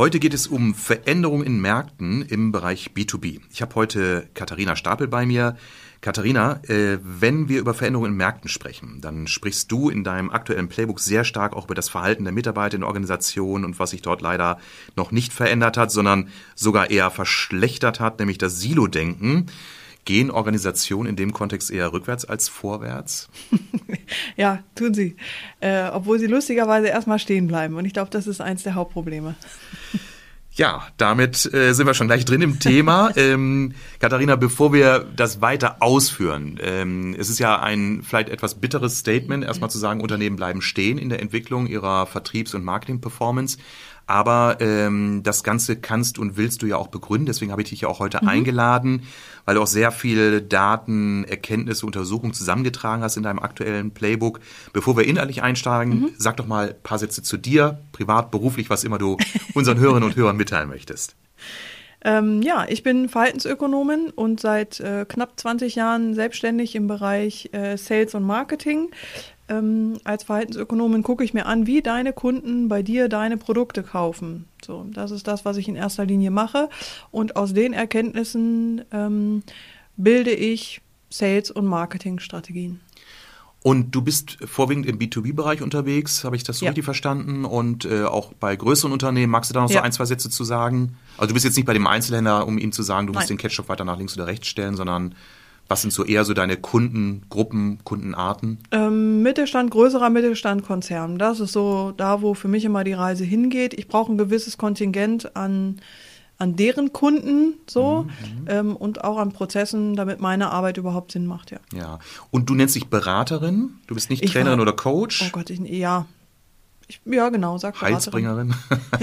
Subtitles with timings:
[0.00, 3.40] Heute geht es um Veränderungen in Märkten im Bereich B2B.
[3.52, 5.58] Ich habe heute Katharina Stapel bei mir.
[6.00, 10.70] Katharina, äh, wenn wir über Veränderungen in Märkten sprechen, dann sprichst du in deinem aktuellen
[10.70, 14.00] Playbook sehr stark auch über das Verhalten der Mitarbeiter in der Organisation und was sich
[14.00, 14.58] dort leider
[14.96, 19.50] noch nicht verändert hat, sondern sogar eher verschlechtert hat, nämlich das Silo-Denken.
[20.04, 23.28] Gehen Organisationen in dem Kontext eher rückwärts als vorwärts?
[24.36, 25.16] ja, tun sie.
[25.60, 27.76] Äh, obwohl sie lustigerweise erstmal stehen bleiben.
[27.76, 29.34] Und ich glaube, das ist eins der Hauptprobleme.
[30.52, 33.12] Ja, damit äh, sind wir schon gleich drin im Thema.
[33.16, 38.98] ähm, Katharina, bevor wir das weiter ausführen, ähm, es ist ja ein vielleicht etwas bitteres
[38.98, 43.58] Statement, erstmal zu sagen, Unternehmen bleiben stehen in der Entwicklung ihrer Vertriebs- und Marketing-Performance.
[44.10, 47.26] Aber ähm, das Ganze kannst und willst du ja auch begründen.
[47.26, 48.28] Deswegen habe ich dich ja auch heute mhm.
[48.28, 49.02] eingeladen,
[49.44, 54.40] weil du auch sehr viel Daten, Erkenntnisse, Untersuchungen zusammengetragen hast in deinem aktuellen Playbook.
[54.72, 56.10] Bevor wir inhaltlich einsteigen, mhm.
[56.18, 59.16] sag doch mal ein paar Sätze zu dir, privat, beruflich, was immer du
[59.54, 61.14] unseren Hörerinnen und Hörern mitteilen möchtest.
[62.02, 67.76] Ähm, ja, ich bin Verhaltensökonomin und seit äh, knapp 20 Jahren selbstständig im Bereich äh,
[67.76, 68.88] Sales und Marketing
[69.50, 74.46] ähm, als Verhaltensökonomin gucke ich mir an, wie deine Kunden bei dir deine Produkte kaufen.
[74.64, 76.70] So, das ist das, was ich in erster Linie mache.
[77.10, 79.42] Und aus den Erkenntnissen ähm,
[79.96, 82.80] bilde ich Sales- und Marketingstrategien.
[83.62, 86.70] Und du bist vorwiegend im B2B-Bereich unterwegs, habe ich das so ja.
[86.70, 87.44] richtig verstanden?
[87.44, 89.80] Und äh, auch bei größeren Unternehmen, magst du da noch ja.
[89.80, 90.96] so ein, zwei Sätze zu sagen?
[91.18, 93.20] Also du bist jetzt nicht bei dem Einzelhändler, um ihm zu sagen, du Nein.
[93.20, 95.14] musst den Ketchup weiter nach links oder rechts stellen, sondern
[95.70, 98.58] was sind so eher so deine Kundengruppen, Kundenarten?
[98.72, 101.16] Ähm, Mittelstand, größerer Mittelstand, Konzern.
[101.16, 103.74] Das ist so da, wo für mich immer die Reise hingeht.
[103.74, 105.80] Ich brauche ein gewisses Kontingent an,
[106.38, 108.46] an deren Kunden so mhm.
[108.48, 111.60] ähm, und auch an Prozessen, damit meine Arbeit überhaupt Sinn macht, ja.
[111.72, 112.00] Ja.
[112.32, 113.74] Und du nennst dich Beraterin?
[113.86, 115.22] Du bist nicht ich Trainerin war, oder Coach?
[115.24, 116.06] Oh Gott, ich, ja,
[116.90, 118.54] ich, ja, genau, sag Heilsbringerin.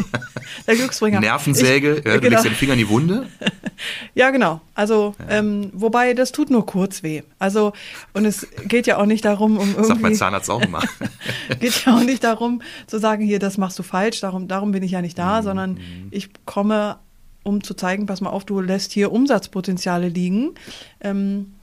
[0.67, 1.19] Der Glücksbringer.
[1.19, 2.31] Nervensäge, ich, ja, du genau.
[2.31, 3.27] legst den Finger in die Wunde.
[4.15, 4.61] ja, genau.
[4.75, 5.37] Also, ja.
[5.37, 7.23] Ähm, wobei das tut nur kurz weh.
[7.39, 7.73] Also,
[8.13, 9.87] und es geht ja auch nicht darum, um irgendwie.
[9.87, 10.83] Sagt mein Zahnarzt auch immer.
[11.59, 14.83] geht ja auch nicht darum, zu sagen, hier, das machst du falsch, darum, darum bin
[14.83, 15.43] ich ja nicht da, mhm.
[15.43, 15.79] sondern
[16.11, 16.97] ich komme,
[17.43, 20.51] um zu zeigen, pass mal auf, du lässt hier Umsatzpotenziale liegen.
[20.99, 21.53] Ähm,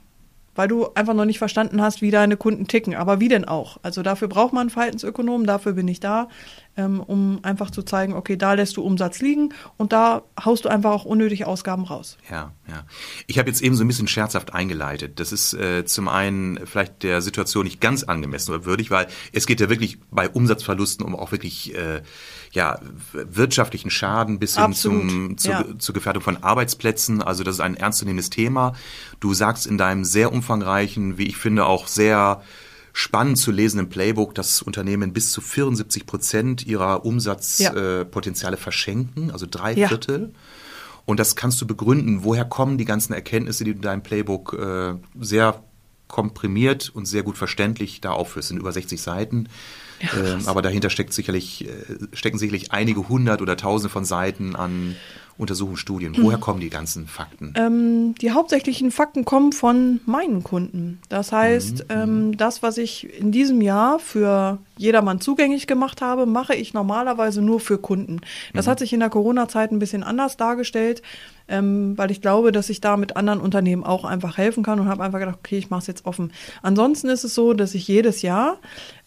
[0.55, 2.95] weil du einfach noch nicht verstanden hast, wie deine Kunden ticken.
[2.95, 3.79] Aber wie denn auch?
[3.83, 6.29] Also dafür braucht man einen Verhaltensökonom, dafür bin ich da,
[6.77, 10.69] ähm, um einfach zu zeigen, okay, da lässt du Umsatz liegen und da haust du
[10.69, 12.19] einfach auch unnötig Ausgaben raus.
[12.31, 12.85] Ja, ja.
[13.27, 15.21] Ich habe jetzt eben so ein bisschen scherzhaft eingeleitet.
[15.21, 19.47] Das ist äh, zum einen vielleicht der Situation nicht ganz angemessen oder würdig, weil es
[19.47, 22.03] geht ja wirklich bei Umsatzverlusten um auch wirklich äh,
[22.55, 22.79] ja,
[23.13, 25.65] wirtschaftlichen Schaden bis hin zum, zu, ja.
[25.79, 27.21] zur Gefährdung von Arbeitsplätzen.
[27.21, 28.75] Also das ist ein ernstzunehmendes Thema.
[29.19, 32.43] Du sagst in deinem sehr umfangreichen, wie ich finde, auch sehr
[32.93, 38.61] spannend zu lesenden Playbook, dass Unternehmen bis zu 74 Prozent ihrer Umsatzpotenziale ja.
[38.61, 39.89] äh, verschenken, also drei ja.
[39.89, 40.33] Viertel.
[41.05, 42.23] Und das kannst du begründen.
[42.23, 45.63] Woher kommen die ganzen Erkenntnisse, die du in deinem Playbook äh, sehr
[46.07, 49.49] komprimiert und sehr gut verständlich da aufführst, sind über 60 Seiten.
[50.01, 51.71] Ja, ähm, aber dahinter steckt sicherlich, äh,
[52.13, 54.97] stecken sicherlich einige hundert oder tausende von Seiten an
[55.37, 56.15] Untersuchungsstudien.
[56.17, 56.43] Woher mhm.
[56.43, 57.55] kommen die ganzen Fakten?
[57.57, 61.01] Ähm, die hauptsächlichen Fakten kommen von meinen Kunden.
[61.09, 61.91] Das heißt, mhm.
[61.91, 67.43] ähm, das, was ich in diesem Jahr für jedermann zugänglich gemacht habe, mache ich normalerweise
[67.43, 68.21] nur für Kunden.
[68.53, 68.71] Das mhm.
[68.71, 71.03] hat sich in der Corona-Zeit ein bisschen anders dargestellt,
[71.49, 74.89] ähm, weil ich glaube, dass ich da mit anderen Unternehmen auch einfach helfen kann und
[74.89, 76.33] habe einfach gedacht, okay, ich mache es jetzt offen.
[76.63, 78.59] Ansonsten ist es so, dass ich jedes Jahr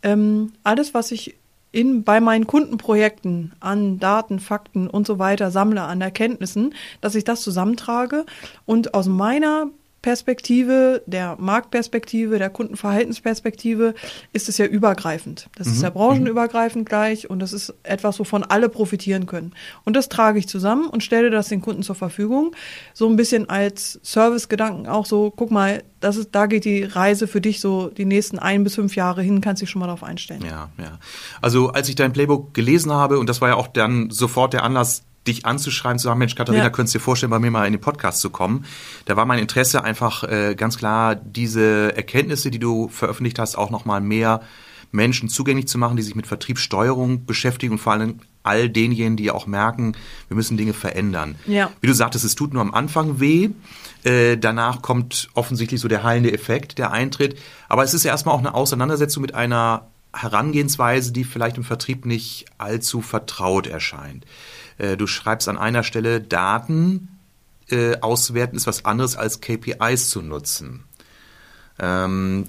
[0.03, 1.35] ähm, alles, was ich
[1.71, 7.23] in, bei meinen Kundenprojekten an Daten, Fakten und so weiter sammle, an Erkenntnissen, dass ich
[7.23, 8.25] das zusammentrage.
[8.65, 9.67] Und aus meiner
[10.07, 13.93] Perspektive, der Marktperspektive, der Kundenverhaltensperspektive
[14.31, 15.49] ist es ja übergreifend.
[15.57, 15.73] Das mhm.
[15.73, 19.51] ist ja branchenübergreifend gleich und das ist etwas, wovon alle profitieren können.
[19.83, 22.55] Und das trage ich zusammen und stelle das den Kunden zur Verfügung.
[22.93, 27.27] So ein bisschen als Servicegedanken auch so, guck mal, das ist, da geht die Reise
[27.27, 30.05] für dich so die nächsten ein bis fünf Jahre hin, kannst dich schon mal darauf
[30.05, 30.45] einstellen.
[30.45, 30.99] Ja, ja.
[31.41, 34.63] Also als ich dein Playbook gelesen habe, und das war ja auch dann sofort der
[34.63, 36.69] Anlass, dich anzuschreiben, zu sagen, Mensch, Katharina, ja.
[36.69, 38.65] könntest du dir vorstellen, bei mir mal in den Podcast zu kommen?
[39.05, 43.69] Da war mein Interesse einfach äh, ganz klar, diese Erkenntnisse, die du veröffentlicht hast, auch
[43.69, 44.41] nochmal mehr
[44.91, 49.29] Menschen zugänglich zu machen, die sich mit Vertriebssteuerung beschäftigen und vor allem all denjenigen, die
[49.31, 49.95] auch merken,
[50.29, 51.35] wir müssen Dinge verändern.
[51.45, 51.71] Ja.
[51.81, 53.49] Wie du sagtest, es tut nur am Anfang weh.
[54.03, 57.37] Äh, danach kommt offensichtlich so der heilende Effekt, der eintritt.
[57.67, 62.05] Aber es ist ja erstmal auch eine Auseinandersetzung mit einer Herangehensweise, die vielleicht im Vertrieb
[62.05, 64.25] nicht allzu vertraut erscheint.
[64.77, 67.09] Äh, du schreibst an einer Stelle, Daten
[67.69, 70.83] äh, auswerten ist was anderes als KPIs zu nutzen.
[71.79, 72.45] Ähm,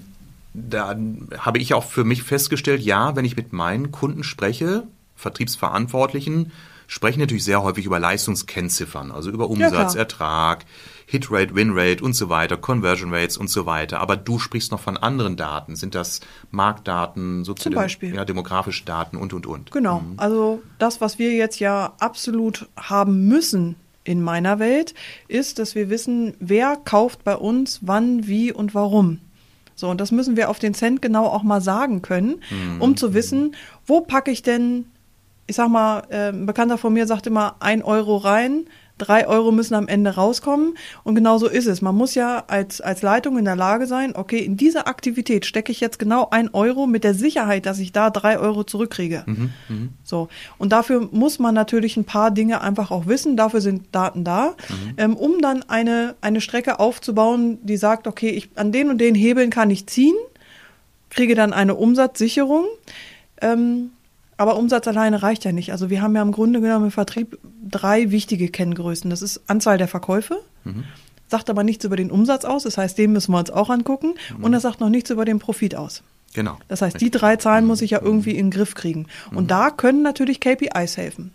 [0.53, 0.97] da
[1.37, 4.83] habe ich auch für mich festgestellt, ja, wenn ich mit meinen Kunden spreche,
[5.15, 6.51] Vertriebsverantwortlichen,
[6.87, 10.65] sprechen natürlich sehr häufig über Leistungskennziffern, also über Umsatz, Ja, Ertrag,
[11.09, 13.99] Hitrate, Winrate und so weiter, Conversion Rates und so weiter.
[13.99, 15.75] Aber du sprichst noch von anderen Daten.
[15.75, 16.19] Sind das
[16.51, 18.13] Marktdaten, Zum Beispiel.
[18.13, 19.71] ja, demografische Daten und, und, und.
[19.71, 20.03] Genau.
[20.17, 24.93] Also das, was wir jetzt ja absolut haben müssen in meiner Welt,
[25.27, 29.19] ist, dass wir wissen, wer kauft bei uns, wann, wie und warum.
[29.73, 32.41] So, und das müssen wir auf den Cent genau auch mal sagen können,
[32.79, 33.55] um zu wissen,
[33.87, 34.85] wo packe ich denn,
[35.47, 38.65] ich sag mal, äh, ein Bekannter von mir sagt immer, ein Euro rein,
[38.99, 40.75] drei Euro müssen am Ende rauskommen.
[41.03, 41.81] Und genau so ist es.
[41.81, 45.71] Man muss ja als, als Leitung in der Lage sein, okay, in diese Aktivität stecke
[45.71, 49.23] ich jetzt genau ein Euro mit der Sicherheit, dass ich da drei Euro zurückkriege.
[50.03, 50.27] So.
[50.57, 53.37] Und dafür muss man natürlich ein paar Dinge einfach auch wissen.
[53.37, 54.55] Dafür sind Daten da,
[54.97, 59.15] ähm, um dann eine, eine Strecke aufzubauen, die sagt, okay, ich, an den und den
[59.15, 60.15] Hebeln kann ich ziehen,
[61.09, 62.65] kriege dann eine Umsatzsicherung.
[63.41, 63.91] Ähm,
[64.39, 65.73] aber Umsatz alleine reicht ja nicht.
[65.73, 69.09] Also wir haben ja im Grunde genommen im Vertrieb drei wichtige Kenngrößen.
[69.09, 70.39] Das ist Anzahl der Verkäufe,
[71.27, 72.63] sagt aber nichts über den Umsatz aus.
[72.63, 74.13] Das heißt, den müssen wir uns auch angucken.
[74.41, 76.03] Und das sagt noch nichts über den Profit aus.
[76.33, 76.57] Genau.
[76.69, 79.07] Das heißt, die drei Zahlen muss ich ja irgendwie in den Griff kriegen.
[79.35, 81.33] Und da können natürlich KPIs helfen.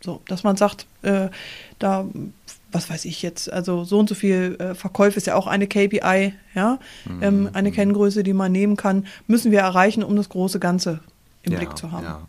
[0.00, 1.28] So, dass man sagt, äh,
[1.78, 2.06] da,
[2.72, 5.66] was weiß ich jetzt, also so und so viel äh, Verkäufe ist ja auch eine
[5.66, 6.78] KPI, ja,
[7.20, 11.00] ähm, eine Kenngröße, die man nehmen kann, müssen wir erreichen, um das große Ganze
[11.52, 12.04] im Blick zu haben.
[12.04, 12.26] Ja.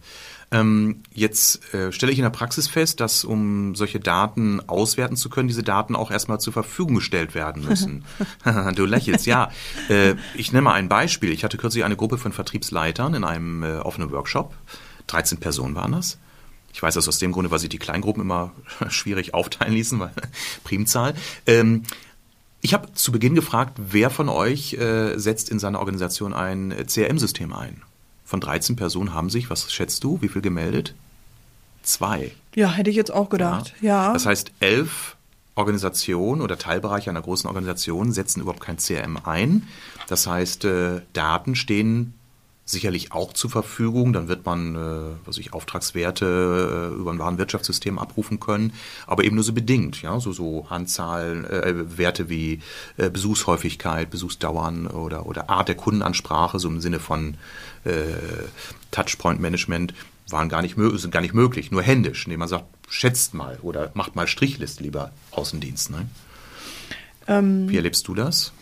[0.52, 5.30] Ähm, jetzt äh, stelle ich in der Praxis fest, dass um solche Daten auswerten zu
[5.30, 8.04] können, diese Daten auch erstmal zur Verfügung gestellt werden müssen.
[8.76, 9.52] du lächelst, ja.
[9.90, 11.32] Äh, ich nenne mal ein Beispiel.
[11.32, 14.56] Ich hatte kürzlich eine Gruppe von Vertriebsleitern in einem äh, offenen Workshop.
[15.08, 16.18] 13 Personen waren das.
[16.74, 18.52] Ich weiß das aus dem Grunde, weil sich die Kleingruppen immer
[18.90, 20.12] schwierig aufteilen ließen, weil
[20.64, 21.14] Primzahl.
[21.46, 21.84] Ähm,
[22.62, 27.54] ich habe zu Beginn gefragt, wer von euch äh, setzt in seiner Organisation ein CRM-System
[27.54, 27.84] ein?
[28.30, 30.94] Von 13 Personen haben sich, was schätzt du, wie viel gemeldet?
[31.82, 32.32] Zwei.
[32.54, 33.74] Ja, hätte ich jetzt auch gedacht.
[33.82, 34.14] Ja.
[34.14, 35.16] Das heißt, elf
[35.56, 39.68] Organisationen oder Teilbereiche einer großen Organisation setzen überhaupt kein CRM ein.
[40.08, 42.14] Das heißt, äh, Daten stehen
[42.70, 44.14] sicherlich auch zur Verfügung.
[44.14, 48.74] Dann wird man, äh, was ich, Auftragswerte äh, über ein Warenwirtschaftssystem abrufen können,
[49.08, 52.62] aber eben nur so bedingt, ja, so so Anzahlen, äh, Werte wie
[52.98, 57.36] äh, Besuchshäufigkeit, Besuchsdauern oder oder Art der Kundenansprache, so im Sinne von
[57.86, 57.92] äh,
[58.92, 59.94] Touchpoint-Management
[60.30, 63.92] waren gar nicht, sind gar nicht möglich, nur händisch, indem man sagt, schätzt mal oder
[63.96, 65.90] macht mal Strichliste, lieber Außendienst.
[65.90, 66.08] Ne?
[67.28, 68.54] Ähm, Wie erlebst du das?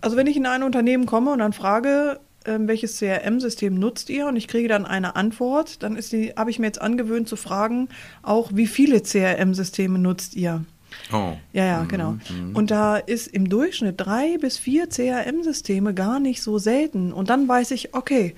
[0.00, 4.36] Also wenn ich in ein Unternehmen komme und dann frage, welches CRM-System nutzt ihr und
[4.36, 7.88] ich kriege dann eine Antwort, dann ist die, habe ich mir jetzt angewöhnt zu fragen,
[8.22, 10.64] auch wie viele CRM-Systeme nutzt ihr?
[11.12, 11.32] Oh.
[11.52, 12.16] Ja, ja, genau.
[12.54, 17.12] Und da ist im Durchschnitt drei bis vier CRM-Systeme gar nicht so selten.
[17.12, 18.34] Und dann weiß ich, okay,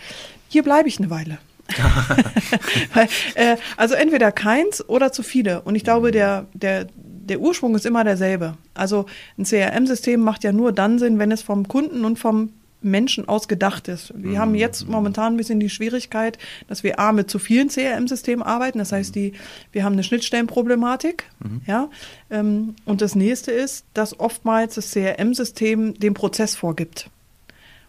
[0.48, 1.38] hier bleibe ich eine Weile.
[2.94, 5.62] Weil, äh, also entweder keins oder zu viele.
[5.62, 8.56] Und ich glaube, der, der, der Ursprung ist immer derselbe.
[8.74, 9.06] Also
[9.38, 12.50] ein CRM-System macht ja nur dann Sinn, wenn es vom Kunden und vom
[12.82, 14.12] Menschen aus gedacht ist.
[14.16, 18.42] Wir haben jetzt momentan ein bisschen die Schwierigkeit, dass wir A mit zu vielen CRM-Systemen
[18.42, 18.78] arbeiten.
[18.78, 19.32] Das heißt, die,
[19.72, 21.24] wir haben eine Schnittstellenproblematik.
[21.66, 21.88] Ja?
[22.30, 27.10] Ähm, und das nächste ist, dass oftmals das CRM-System den Prozess vorgibt.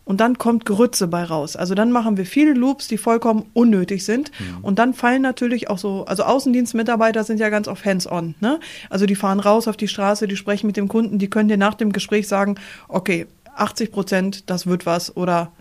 [0.03, 1.55] Und dann kommt Grütze bei raus.
[1.55, 4.31] Also dann machen wir viele Loops, die vollkommen unnötig sind.
[4.62, 8.36] Und dann fallen natürlich auch so, also Außendienstmitarbeiter sind ja ganz oft hands-on.
[8.39, 8.60] Ne?
[8.89, 11.57] Also die fahren raus auf die Straße, die sprechen mit dem Kunden, die können dir
[11.57, 12.55] nach dem Gespräch sagen,
[12.88, 15.51] okay, 80 Prozent, das wird was oder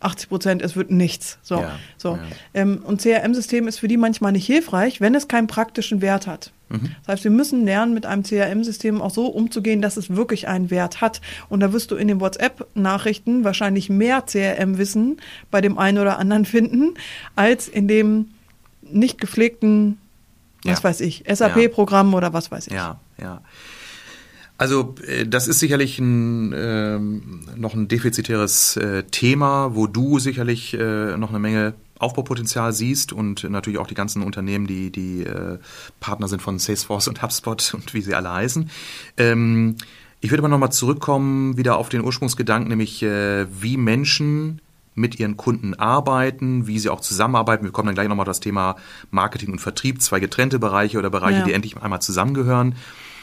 [0.00, 1.38] 80 Prozent, es wird nichts.
[1.42, 2.16] So, Ja, so.
[2.16, 2.22] ja.
[2.54, 6.52] Ähm, und CRM-System ist für die manchmal nicht hilfreich, wenn es keinen praktischen Wert hat.
[6.70, 6.92] Mhm.
[7.00, 10.70] Das heißt, wir müssen lernen, mit einem CRM-System auch so umzugehen, dass es wirklich einen
[10.70, 11.20] Wert hat.
[11.50, 15.18] Und da wirst du in den WhatsApp-Nachrichten wahrscheinlich mehr CRM-Wissen
[15.50, 16.94] bei dem einen oder anderen finden,
[17.36, 18.30] als in dem
[18.82, 19.98] nicht gepflegten,
[20.64, 20.84] was Ja.
[20.84, 22.72] weiß ich, SAP-Programm oder was weiß ich.
[22.72, 23.42] Ja, ja.
[24.60, 30.74] Also äh, das ist sicherlich ein, ähm, noch ein defizitäres äh, Thema, wo du sicherlich
[30.74, 35.56] äh, noch eine Menge Aufbaupotenzial siehst und natürlich auch die ganzen Unternehmen, die, die äh,
[36.00, 38.68] Partner sind von Salesforce und HubSpot und wie sie alle heißen.
[39.16, 39.76] Ähm,
[40.20, 44.60] ich würde aber nochmal zurückkommen wieder auf den Ursprungsgedanken, nämlich äh, wie Menschen
[44.94, 47.64] mit ihren Kunden arbeiten, wie sie auch zusammenarbeiten.
[47.64, 48.76] Wir kommen dann gleich nochmal auf das Thema
[49.10, 51.44] Marketing und Vertrieb, zwei getrennte Bereiche oder Bereiche, ja.
[51.46, 52.74] die endlich einmal zusammengehören.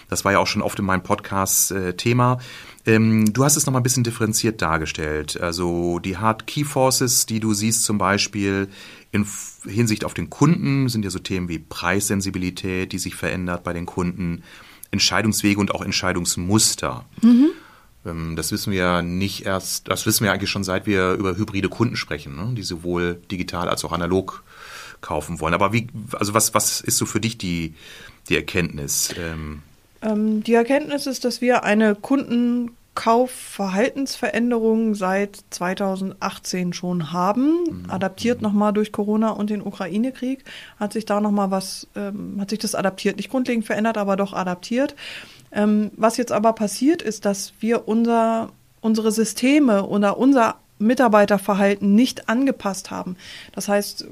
[0.10, 2.40] Das war ja auch schon oft in meinem Podcast äh, Thema.
[2.86, 5.40] Ähm, du hast es nochmal ein bisschen differenziert dargestellt.
[5.40, 8.70] Also die Hard Key Forces, die du siehst zum Beispiel
[9.12, 9.26] in
[9.66, 13.86] Hinsicht auf den Kunden, sind ja so Themen wie Preissensibilität, die sich verändert bei den
[13.86, 14.44] Kunden,
[14.92, 17.06] Entscheidungswege und auch Entscheidungsmuster.
[17.22, 17.50] Mhm.
[18.06, 21.70] Ähm, das wissen wir nicht erst, das wissen wir eigentlich schon seit wir über hybride
[21.70, 22.54] Kunden sprechen, ne?
[22.56, 24.44] die sowohl digital als auch analog
[25.02, 25.54] kaufen wollen.
[25.54, 27.76] Aber wie, also was, was ist so für dich die,
[28.30, 29.14] die Erkenntnis?
[29.18, 29.62] Ähm,
[30.02, 37.86] ähm die Erkenntnis ist, dass wir eine Kundenkaufverhaltensveränderung seit 2018 schon haben, mhm.
[37.90, 40.44] adaptiert nochmal durch Corona und den Ukraine-Krieg,
[40.80, 44.34] hat sich da nochmal was, ähm, hat sich das adaptiert, nicht grundlegend verändert, aber doch
[44.34, 44.96] adaptiert.
[45.52, 48.50] Ähm, was jetzt aber passiert, ist, dass wir unser,
[48.82, 53.18] unsere Systeme oder unser Mitarbeiterverhalten nicht angepasst haben.
[53.54, 54.06] Das heißt,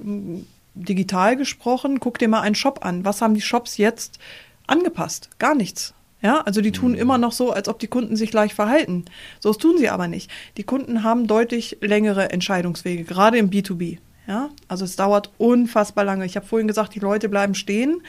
[0.76, 3.06] digital gesprochen, guck dir mal einen Shop an.
[3.06, 4.20] Was haben die Shops jetzt
[4.68, 5.30] angepasst?
[5.40, 5.94] Gar nichts.
[6.22, 6.98] Ja, also die tun mhm.
[6.98, 9.06] immer noch so, als ob die Kunden sich gleich verhalten.
[9.40, 10.32] So tun sie aber nicht.
[10.58, 14.00] Die Kunden haben deutlich längere Entscheidungswege, gerade im B2B.
[14.28, 16.26] Ja, also es dauert unfassbar lange.
[16.26, 18.02] Ich habe vorhin gesagt, die Leute bleiben stehen.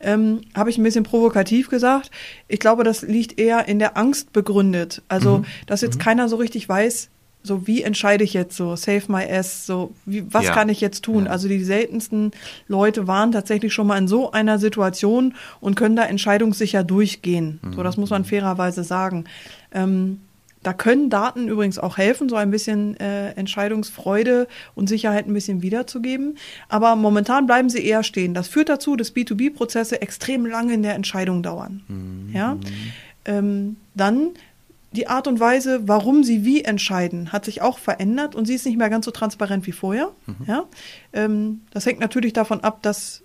[0.00, 2.12] Ähm, habe ich ein bisschen provokativ gesagt.
[2.46, 5.02] Ich glaube, das liegt eher in der Angst begründet.
[5.08, 5.44] Also, mhm.
[5.66, 6.02] dass jetzt mhm.
[6.02, 7.10] keiner so richtig weiß,
[7.44, 10.52] so wie entscheide ich jetzt so, save my ass, so wie, was ja.
[10.52, 11.26] kann ich jetzt tun?
[11.26, 11.30] Ja.
[11.30, 12.32] Also die seltensten
[12.68, 17.60] Leute waren tatsächlich schon mal in so einer Situation und können da entscheidungssicher durchgehen.
[17.62, 17.74] Mhm.
[17.74, 18.26] So, das muss man mhm.
[18.26, 19.26] fairerweise sagen.
[19.72, 20.20] Ähm,
[20.62, 25.60] da können Daten übrigens auch helfen, so ein bisschen äh, Entscheidungsfreude und Sicherheit ein bisschen
[25.60, 26.38] wiederzugeben.
[26.70, 28.32] Aber momentan bleiben sie eher stehen.
[28.32, 31.82] Das führt dazu, dass B2B-Prozesse extrem lange in der Entscheidung dauern.
[31.88, 32.30] Mhm.
[32.34, 32.56] Ja?
[33.26, 34.30] Ähm, dann
[34.94, 38.64] die Art und Weise, warum sie wie entscheiden, hat sich auch verändert und sie ist
[38.64, 40.10] nicht mehr ganz so transparent wie vorher.
[40.26, 40.36] Mhm.
[40.46, 40.64] Ja?
[41.12, 43.22] Ähm, das hängt natürlich davon ab, dass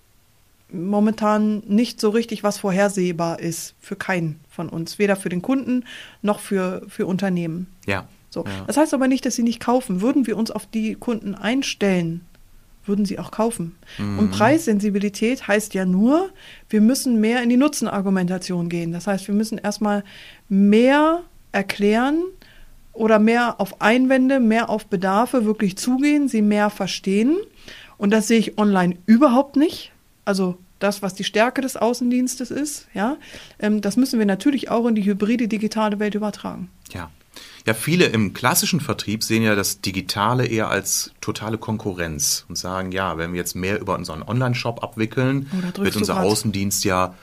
[0.72, 5.86] momentan nicht so richtig was vorhersehbar ist für keinen von uns, weder für den Kunden
[6.22, 7.68] noch für, für Unternehmen.
[7.86, 8.08] Ja.
[8.30, 8.46] So.
[8.46, 8.66] Ja.
[8.68, 10.02] Das heißt aber nicht, dass sie nicht kaufen.
[10.02, 12.22] Würden wir uns auf die Kunden einstellen,
[12.86, 13.76] würden sie auch kaufen.
[13.98, 14.20] Mhm.
[14.20, 16.30] Und Preissensibilität heißt ja nur,
[16.70, 18.92] wir müssen mehr in die Nutzenargumentation gehen.
[18.92, 20.04] Das heißt, wir müssen erstmal
[20.48, 22.24] mehr erklären
[22.94, 27.38] oder mehr auf Einwände, mehr auf Bedarfe wirklich zugehen, sie mehr verstehen.
[27.98, 29.92] Und das sehe ich online überhaupt nicht
[30.30, 33.18] also das, was die Stärke des Außendienstes ist, ja,
[33.58, 36.70] ähm, das müssen wir natürlich auch in die hybride digitale Welt übertragen.
[36.94, 37.10] Ja.
[37.66, 42.92] Ja, viele im klassischen Vertrieb sehen ja das Digitale eher als totale Konkurrenz und sagen,
[42.92, 47.16] ja, wenn wir jetzt mehr über unseren Online-Shop abwickeln, oh, wird unser Außendienst ja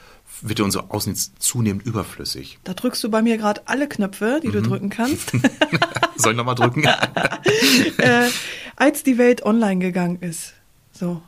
[0.43, 2.59] wird unser Außendienst zunehmend überflüssig.
[2.65, 4.53] Da drückst du bei mir gerade alle Knöpfe, die mhm.
[4.53, 5.33] du drücken kannst.
[6.17, 6.85] Soll ich nochmal drücken?
[7.99, 8.29] äh,
[8.77, 10.55] als die Welt online gegangen ist,
[10.93, 11.23] so,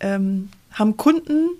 [0.00, 1.50] ähm, haben Kunden,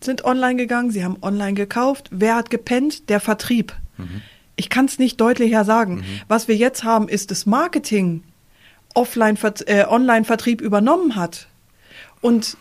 [0.00, 2.08] sind online gegangen, sie haben online gekauft.
[2.10, 3.08] Wer hat gepennt?
[3.08, 3.74] Der Vertrieb.
[3.98, 4.22] Mhm.
[4.56, 5.96] Ich kann es nicht deutlicher sagen.
[5.96, 6.04] Mhm.
[6.28, 8.22] Was wir jetzt haben, ist das Marketing
[8.94, 11.48] offline, äh, Online-Vertrieb übernommen hat.
[12.20, 12.56] Und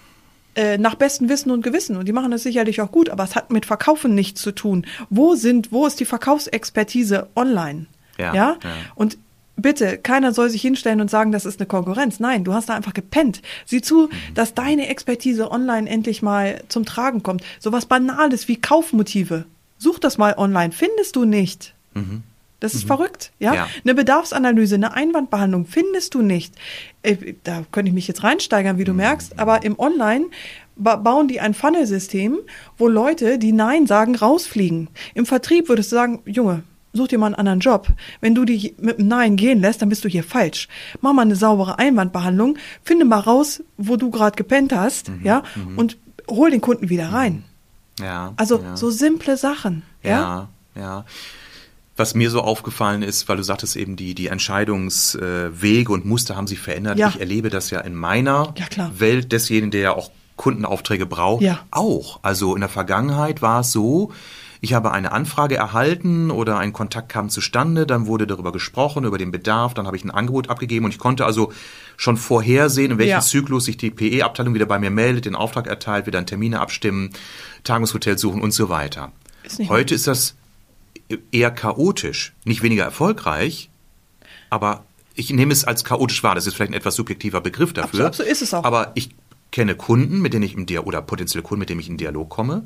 [0.55, 1.97] äh, nach bestem Wissen und Gewissen.
[1.97, 4.85] Und die machen das sicherlich auch gut, aber es hat mit Verkaufen nichts zu tun.
[5.09, 7.85] Wo sind, wo ist die Verkaufsexpertise online?
[8.17, 8.57] Ja, ja?
[8.63, 8.69] ja.
[8.95, 9.17] Und
[9.55, 12.19] bitte, keiner soll sich hinstellen und sagen, das ist eine Konkurrenz.
[12.19, 13.41] Nein, du hast da einfach gepennt.
[13.65, 14.33] Sieh zu, mhm.
[14.33, 17.43] dass deine Expertise online endlich mal zum Tragen kommt.
[17.59, 19.45] Sowas Banales wie Kaufmotive.
[19.77, 20.71] Such das mal online.
[20.71, 21.73] Findest du nicht.
[21.93, 22.23] Mhm.
[22.59, 22.87] Das ist mhm.
[22.87, 23.53] verrückt, ja?
[23.53, 23.67] ja?
[23.83, 26.55] Eine Bedarfsanalyse, eine Einwandbehandlung findest du nicht.
[27.03, 28.97] Äh, da könnte ich mich jetzt reinsteigern, wie du mhm.
[28.97, 30.25] merkst, aber im Online
[30.75, 32.37] bauen die ein Funnelsystem,
[32.77, 34.89] wo Leute, die Nein sagen, rausfliegen.
[35.13, 36.63] Im Vertrieb würdest du sagen, Junge,
[36.93, 37.87] such dir mal einen anderen Job.
[38.21, 40.67] Wenn du dich mit einem Nein gehen lässt, dann bist du hier falsch.
[41.01, 45.43] Mach mal eine saubere Einwandbehandlung, finde mal raus, wo du gerade gepennt hast, mhm, ja,
[45.55, 45.77] mhm.
[45.77, 45.97] und
[46.29, 47.43] hol den Kunden wieder rein.
[47.99, 48.05] Mhm.
[48.05, 48.33] Ja.
[48.37, 48.77] Also ja.
[48.77, 49.83] so simple Sachen.
[50.03, 50.81] Ja, ja.
[50.81, 51.05] ja.
[51.99, 56.47] Was mir so aufgefallen ist, weil du sagtest eben, die, die Entscheidungswege und Muster haben
[56.47, 56.97] sich verändert.
[56.97, 57.09] Ja.
[57.09, 61.59] Ich erlebe das ja in meiner ja, Welt desjenigen, der ja auch Kundenaufträge braucht, ja.
[61.71, 62.21] auch.
[62.21, 64.13] Also in der Vergangenheit war es so,
[64.61, 69.17] ich habe eine Anfrage erhalten oder ein Kontakt kam zustande, dann wurde darüber gesprochen, über
[69.17, 71.51] den Bedarf, dann habe ich ein Angebot abgegeben und ich konnte also
[71.97, 73.19] schon vorhersehen, in welchem ja.
[73.19, 77.11] Zyklus sich die PE-Abteilung wieder bei mir meldet, den Auftrag erteilt, wieder Termine abstimmen,
[77.65, 79.11] Tagungshotel suchen und so weiter.
[79.43, 80.35] Ist Heute ist das
[81.31, 83.69] eher chaotisch, nicht weniger erfolgreich,
[84.49, 84.83] aber
[85.15, 86.35] ich nehme es als chaotisch wahr.
[86.35, 88.05] Das ist vielleicht ein etwas subjektiver Begriff dafür.
[88.05, 88.63] Absolut, so ist es auch.
[88.63, 89.09] Aber ich
[89.51, 92.29] kenne Kunden, mit denen ich im Dialog oder potenzielle Kunden, mit denen ich in Dialog
[92.29, 92.65] komme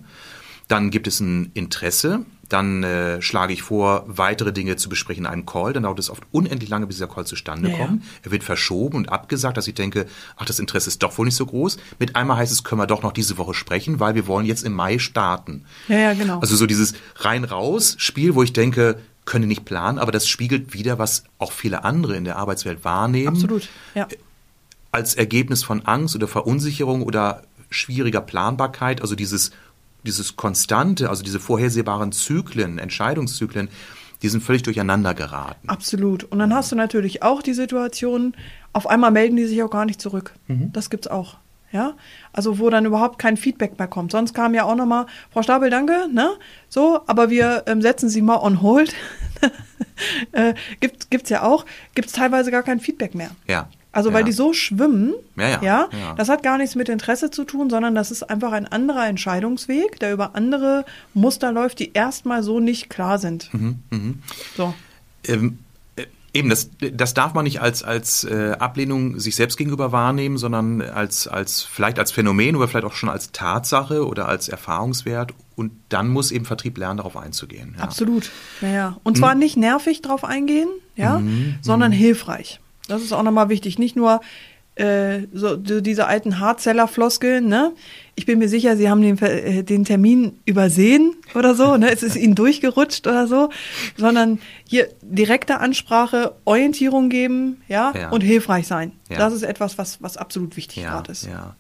[0.68, 2.26] Dann gibt es ein Interesse.
[2.50, 5.74] Dann äh, schlage ich vor, weitere Dinge zu besprechen in einem Call.
[5.74, 8.04] Dann dauert es oft unendlich lange, bis dieser Call zustande Ja, kommt.
[8.22, 10.06] Er wird verschoben und abgesagt, dass ich denke,
[10.36, 11.78] ach, das Interesse ist doch wohl nicht so groß.
[12.00, 14.64] Mit einmal heißt es, können wir doch noch diese Woche sprechen, weil wir wollen jetzt
[14.64, 15.66] im Mai starten.
[15.88, 16.40] Ja, ja, genau.
[16.40, 21.24] Also so dieses rein-raus-Spiel, wo ich denke, können nicht planen, aber das spiegelt wieder, was
[21.40, 23.70] auch viele andere in der Arbeitswelt wahrnehmen Absolut.
[23.96, 24.08] Ja.
[24.92, 29.52] als Ergebnis von Angst oder Verunsicherung oder schwieriger Planbarkeit, also dieses,
[30.06, 33.70] dieses Konstante, also diese vorhersehbaren Zyklen, Entscheidungszyklen,
[34.22, 35.70] die sind völlig durcheinander geraten.
[35.70, 36.24] Absolut.
[36.24, 38.36] Und dann hast du natürlich auch die Situation,
[38.72, 40.34] auf einmal melden die sich auch gar nicht zurück.
[40.48, 40.72] Mhm.
[40.72, 41.38] Das gibt's auch.
[41.72, 41.96] Ja,
[42.34, 44.12] also wo dann überhaupt kein Feedback mehr kommt.
[44.12, 46.34] Sonst kam ja auch nochmal, Frau Stapel, danke, ne?
[46.70, 48.94] So, aber wir ähm, setzen Sie mal on hold.
[50.34, 53.32] äh, gibt, gibt's ja auch, gibt's teilweise gar kein Feedback mehr.
[53.48, 53.70] Ja.
[53.94, 54.16] Also ja.
[54.16, 57.70] weil die so schwimmen, Ja, ja, ja, das hat gar nichts mit Interesse zu tun,
[57.70, 60.84] sondern das ist einfach ein anderer Entscheidungsweg, der über andere
[61.14, 63.54] Muster läuft, die erstmal so nicht klar sind.
[63.54, 64.20] Mhm,
[64.58, 64.74] So.
[65.26, 65.60] Ähm,
[65.96, 70.40] äh, eben, das, das darf man nicht als, als äh, Ablehnung sich selbst gegenüber wahrnehmen,
[70.40, 75.34] sondern als, als vielleicht als Phänomen oder vielleicht auch schon als Tatsache oder als Erfahrungswert.
[75.56, 77.76] Und dann muss eben Vertrieb lernen, darauf einzugehen.
[77.78, 77.84] Ja.
[77.84, 78.32] Absolut.
[78.62, 78.90] Ja, ja.
[78.90, 78.98] Mhm.
[79.04, 81.22] Und zwar nicht nervig drauf eingehen, ja,
[81.62, 82.60] sondern hilfreich.
[82.94, 83.80] Das ist auch nochmal wichtig.
[83.80, 84.22] Nicht nur
[84.76, 87.74] äh, so diese alten Hardseller-Floskeln, ne?
[88.16, 91.92] Ich bin mir sicher, Sie haben den, äh, den Termin übersehen oder so, ne?
[91.92, 93.50] Es ist Ihnen durchgerutscht oder so,
[93.98, 98.10] sondern hier direkte Ansprache, Orientierung geben, ja, Ja.
[98.10, 98.94] und hilfreich sein.
[99.10, 99.18] Ja.
[99.20, 101.28] Das ist etwas, was, was absolut wichtig ja, gerade ist.
[101.28, 101.56] Ja.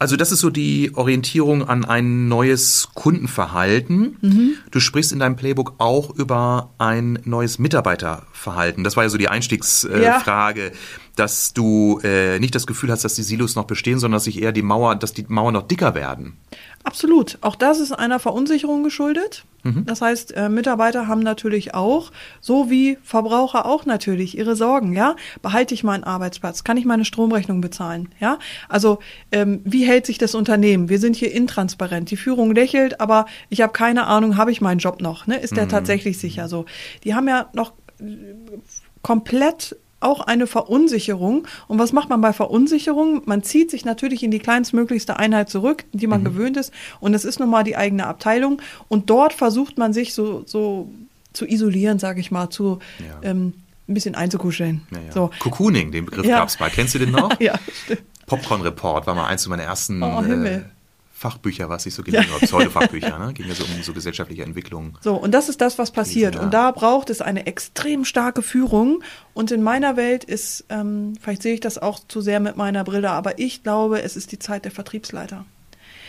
[0.00, 4.16] Also das ist so die Orientierung an ein neues Kundenverhalten.
[4.22, 4.52] Mhm.
[4.70, 8.82] Du sprichst in deinem Playbook auch über ein neues Mitarbeiterverhalten.
[8.82, 10.72] Das war ja so die Einstiegsfrage, äh, Ja.
[11.16, 14.40] Dass du äh, nicht das Gefühl hast, dass die Silos noch bestehen, sondern dass sich
[14.40, 16.36] eher die Mauer, dass die Mauern noch dicker werden.
[16.82, 17.38] Absolut.
[17.42, 19.44] Auch das ist einer Verunsicherung geschuldet.
[19.62, 19.84] Mhm.
[19.84, 24.94] Das heißt, äh, Mitarbeiter haben natürlich auch, so wie Verbraucher auch natürlich, ihre Sorgen.
[24.94, 26.64] Ja, behalte ich meinen Arbeitsplatz?
[26.64, 28.08] Kann ich meine Stromrechnung bezahlen?
[28.18, 28.38] Ja,
[28.68, 29.00] also
[29.30, 30.88] ähm, wie hält sich das Unternehmen?
[30.88, 32.10] Wir sind hier intransparent.
[32.10, 35.26] Die Führung lächelt, aber ich habe keine Ahnung, habe ich meinen Job noch?
[35.26, 35.36] Ne?
[35.36, 36.64] Ist der tatsächlich sicher so?
[37.04, 38.04] Die haben ja noch äh,
[39.02, 41.46] komplett auch eine Verunsicherung.
[41.68, 43.22] Und was macht man bei Verunsicherung?
[43.26, 46.72] Man zieht sich natürlich in die kleinstmöglichste Einheit zurück, die man gewöhnt ist.
[47.00, 48.60] Und das ist nun mal die eigene Abteilung.
[48.88, 50.90] Und dort versucht man sich so, so
[51.32, 53.30] zu isolieren, sage ich mal, zu Ja.
[53.30, 53.52] ähm,
[53.88, 54.82] ein bisschen einzukuscheln.
[54.90, 55.12] Ja, ja.
[55.12, 55.30] So.
[55.40, 56.38] Cocooning, den Begriff Ja.
[56.38, 56.70] gab's mal.
[56.70, 57.28] Kennst du den noch?
[57.40, 58.02] ja, stimmt.
[58.26, 60.46] Popcorn Report war mal eins meiner ersten Oh, Himmel.
[60.46, 60.60] äh,
[61.20, 63.34] Fachbücher, was ich so gelesen habe, Pseudo-Fachbücher, ne?
[63.34, 64.96] Ging ja so um so gesellschaftliche Entwicklung.
[65.02, 66.36] So, und das ist das, was passiert.
[66.36, 66.40] ja.
[66.40, 69.02] Und da braucht es eine extrem starke Führung.
[69.34, 72.84] Und in meiner Welt ist, ähm, vielleicht sehe ich das auch zu sehr mit meiner
[72.84, 75.44] Brille, aber ich glaube, es ist die Zeit der Vertriebsleiter.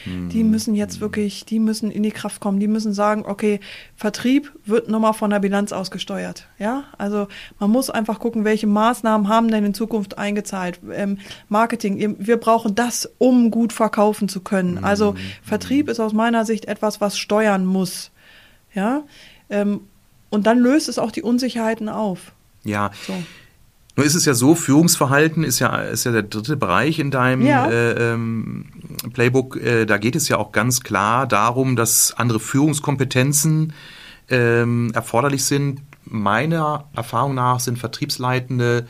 [0.06, 3.60] Die müssen jetzt wirklich, die müssen in die Kraft kommen, die müssen sagen, okay,
[3.96, 6.48] Vertrieb wird nochmal von der Bilanz ausgesteuert.
[6.58, 7.28] Ja, also
[7.60, 10.80] man muss einfach gucken, welche Maßnahmen haben denn in Zukunft eingezahlt.
[10.94, 14.84] Ähm, Marketing, wir brauchen das, um gut verkaufen zu können.
[14.84, 18.12] Also Vertrieb ist aus meiner Sicht etwas, was steuern muss.
[18.74, 19.04] Ja,
[19.50, 19.82] ähm,
[20.30, 22.32] und dann löst es auch die Unsicherheiten auf.
[22.64, 23.14] Ja, So.
[23.96, 27.46] Nur ist es ja so, Führungsverhalten ist ja, ist ja der dritte Bereich in deinem
[27.46, 27.70] Ja.
[27.70, 28.66] äh, ähm,
[29.14, 29.58] Playbook.
[29.58, 33.74] Äh, da geht es ja auch ganz klar darum, dass andere Führungskompetenzen
[34.30, 35.82] ähm, erforderlich sind.
[36.06, 38.88] Meiner Erfahrung nach sind Vertriebsleitende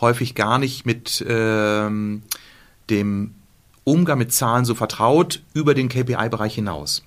[0.00, 2.22] häufig gar nicht mit ähm,
[2.90, 3.34] dem
[3.84, 7.02] Umgang mit Zahlen so vertraut über den KPI-Bereich hinaus.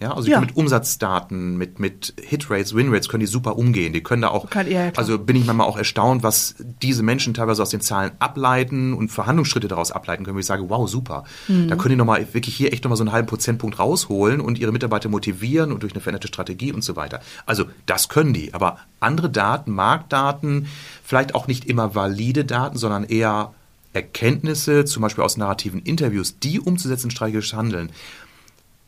[0.00, 0.40] Ja, also Ja.
[0.40, 3.92] mit Umsatzdaten, mit, mit Hitrates, Winrates können die super umgehen.
[3.92, 7.32] Die können da auch, Kann- ja, also bin ich manchmal auch erstaunt, was diese Menschen
[7.32, 11.24] teilweise aus den Zahlen ableiten und Verhandlungsschritte daraus ableiten können, wo ich sage, wow, super.
[11.46, 11.68] Mhm.
[11.68, 14.72] Da können die nochmal wirklich hier echt nochmal so einen halben Prozentpunkt rausholen und ihre
[14.72, 17.20] Mitarbeiter motivieren und durch eine veränderte Strategie und so weiter.
[17.46, 18.52] Also das können die.
[18.52, 20.66] Aber andere Daten, Marktdaten,
[21.04, 23.54] vielleicht auch nicht immer valide Daten, sondern eher
[23.92, 27.90] Erkenntnisse, zum Beispiel aus narrativen Interviews, die umzusetzen, in strategisches Handeln.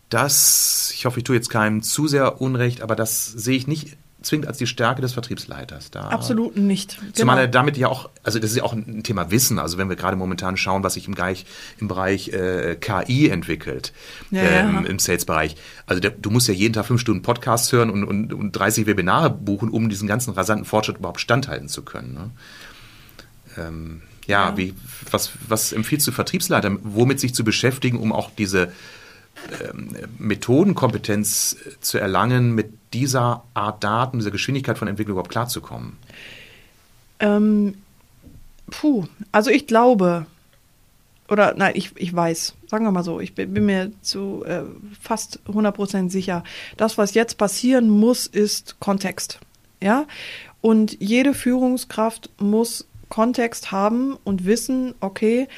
[0.08, 3.96] Das, ich hoffe, ich tue jetzt keinem zu sehr Unrecht, aber das sehe ich nicht
[4.22, 6.08] zwingend als die Stärke des Vertriebsleiters da.
[6.08, 6.98] Absolut nicht.
[7.12, 7.44] Zumal Genau.
[7.46, 9.58] er damit ja auch, also das ist ja auch ein Thema Wissen.
[9.60, 11.44] Also wenn wir gerade momentan schauen, was sich im Bereich,
[11.78, 13.92] im Bereich äh, KI entwickelt,
[14.32, 14.80] Ja, ähm, ja.
[14.90, 15.54] im Sales-Bereich.
[15.86, 18.86] Also der, du musst ja jeden Tag fünf Stunden Podcasts hören und, und, und 30
[18.86, 22.14] Webinare buchen, um diesen ganzen rasanten Fortschritt überhaupt standhalten zu können.
[22.14, 22.30] Ne?
[23.58, 24.56] Ähm, ja, Ja.
[24.56, 24.74] Wie,
[25.10, 28.72] was, was empfiehlst du Vertriebsleitern, womit sich zu beschäftigen, um auch diese
[30.18, 35.96] Methodenkompetenz äh, zu erlangen, mit dieser Art Daten, dieser Geschwindigkeit von Entwicklung überhaupt klarzukommen?
[37.20, 37.74] Ähm,
[38.70, 40.26] puh, also ich glaube,
[41.28, 44.62] oder nein, ich, ich weiß, sagen wir mal so, ich bin, bin mir zu äh,
[45.00, 46.44] fast 100% sicher,
[46.76, 49.40] das, was jetzt passieren muss, ist Kontext.
[49.82, 50.06] Ja,
[50.62, 55.48] und jede Führungskraft muss Kontext haben und wissen, okay,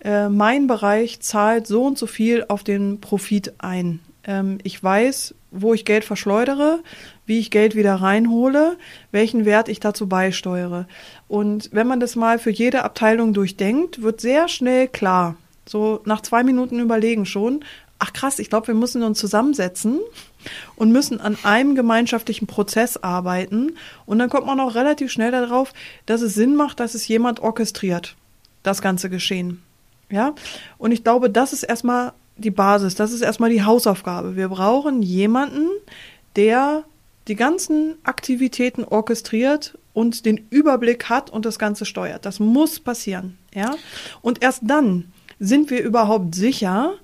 [0.00, 4.00] äh, mein Bereich zahlt so und so viel auf den Profit ein.
[4.24, 6.80] Ähm, ich weiß, wo ich Geld verschleudere,
[7.26, 8.76] wie ich Geld wieder reinhole,
[9.10, 10.86] welchen Wert ich dazu beisteuere.
[11.26, 16.20] Und wenn man das mal für jede Abteilung durchdenkt, wird sehr schnell klar, so nach
[16.20, 17.64] zwei Minuten überlegen schon,
[17.98, 20.00] ach krass, ich glaube, wir müssen uns zusammensetzen
[20.76, 23.76] und müssen an einem gemeinschaftlichen Prozess arbeiten.
[24.06, 25.72] Und dann kommt man auch relativ schnell darauf,
[26.06, 28.16] dass es Sinn macht, dass es jemand orchestriert,
[28.62, 29.62] das ganze Geschehen.
[30.10, 30.34] Ja,
[30.78, 34.36] und ich glaube, das ist erstmal die Basis, das ist erstmal die Hausaufgabe.
[34.36, 35.68] Wir brauchen jemanden,
[36.36, 36.84] der
[37.26, 42.24] die ganzen Aktivitäten orchestriert und den Überblick hat und das Ganze steuert.
[42.24, 43.74] Das muss passieren, ja.
[44.22, 46.94] Und erst dann sind wir überhaupt sicher,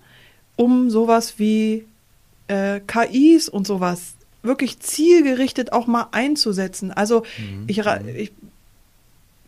[0.57, 1.87] um sowas wie
[2.49, 6.93] äh, KIs und sowas wirklich zielgerichtet auch mal einzusetzen.
[6.93, 7.65] Also mhm.
[7.67, 8.33] ich, ich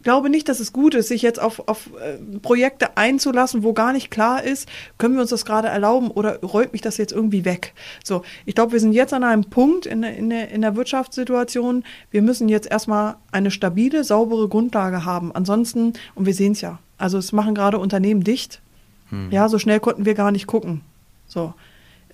[0.07, 3.93] glaube nicht, dass es gut ist, sich jetzt auf, auf äh, Projekte einzulassen, wo gar
[3.93, 7.45] nicht klar ist, können wir uns das gerade erlauben oder räumt mich das jetzt irgendwie
[7.45, 7.75] weg?
[8.05, 12.23] So, ich glaube, wir sind jetzt an einem Punkt in, in, in der Wirtschaftssituation, wir
[12.23, 15.33] müssen jetzt erstmal eine stabile, saubere Grundlage haben.
[15.35, 18.63] Ansonsten, und wir sehen es ja, also es machen gerade Unternehmen dicht.
[19.11, 19.33] Hm.
[19.33, 20.83] Ja, so schnell konnten wir gar nicht gucken.
[21.27, 21.53] So.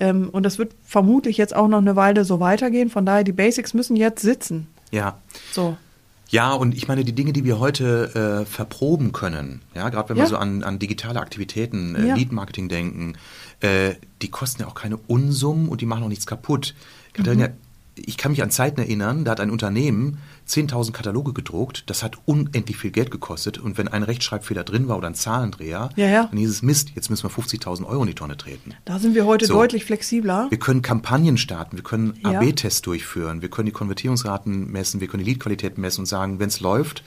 [0.00, 2.88] Ähm, und das wird vermutlich jetzt auch noch eine Weile so weitergehen.
[2.88, 4.66] Von daher, die Basics müssen jetzt sitzen.
[4.90, 5.18] Ja.
[5.52, 5.76] So.
[6.32, 10.16] Ja, und ich meine, die Dinge, die wir heute äh, verproben können, ja, gerade wenn
[10.16, 10.24] ja.
[10.24, 12.14] wir so an, an digitale Aktivitäten, äh, ja.
[12.14, 13.18] Lead-Marketing denken,
[13.60, 16.74] äh, die kosten ja auch keine Unsummen und die machen auch nichts kaputt.
[17.18, 17.48] Mhm.
[17.96, 21.84] Ich kann mich an Zeiten erinnern, da hat ein Unternehmen 10.000 Kataloge gedruckt.
[21.88, 23.58] Das hat unendlich viel Geld gekostet.
[23.58, 26.24] Und wenn ein Rechtschreibfehler drin war oder ein Zahlendreher, ja, ja.
[26.24, 28.74] dann hieß es Mist, jetzt müssen wir 50.000 Euro in die Tonne treten.
[28.84, 29.54] Da sind wir heute so.
[29.54, 30.46] deutlich flexibler.
[30.50, 32.40] Wir können Kampagnen starten, wir können ja.
[32.40, 36.48] AB-Tests durchführen, wir können die Konvertierungsraten messen, wir können die Leadqualität messen und sagen, wenn
[36.48, 37.02] es läuft,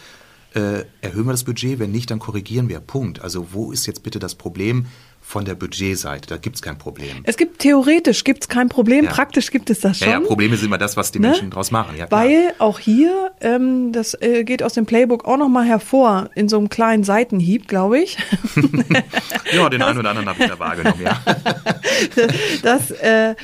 [0.55, 2.79] äh, erhöhen wir das Budget, wenn nicht, dann korrigieren wir.
[2.79, 3.21] Punkt.
[3.21, 4.85] Also wo ist jetzt bitte das Problem?
[5.25, 6.27] Von der Budgetseite.
[6.27, 7.23] Da gibt es kein Problem.
[7.23, 9.11] Es gibt theoretisch gibt's kein Problem, ja.
[9.11, 10.07] praktisch gibt es das schon.
[10.07, 11.29] Ja, ja, Probleme sind immer das, was die ne?
[11.29, 11.97] Menschen draus machen.
[11.97, 16.47] Ja, Weil auch hier, ähm, das äh, geht aus dem Playbook auch nochmal hervor, in
[16.47, 18.17] so einem kleinen Seitenhieb, glaube ich.
[19.51, 21.19] ja, den einen oder anderen habe ich da wahrgenommen, ja.
[22.61, 23.35] das, äh,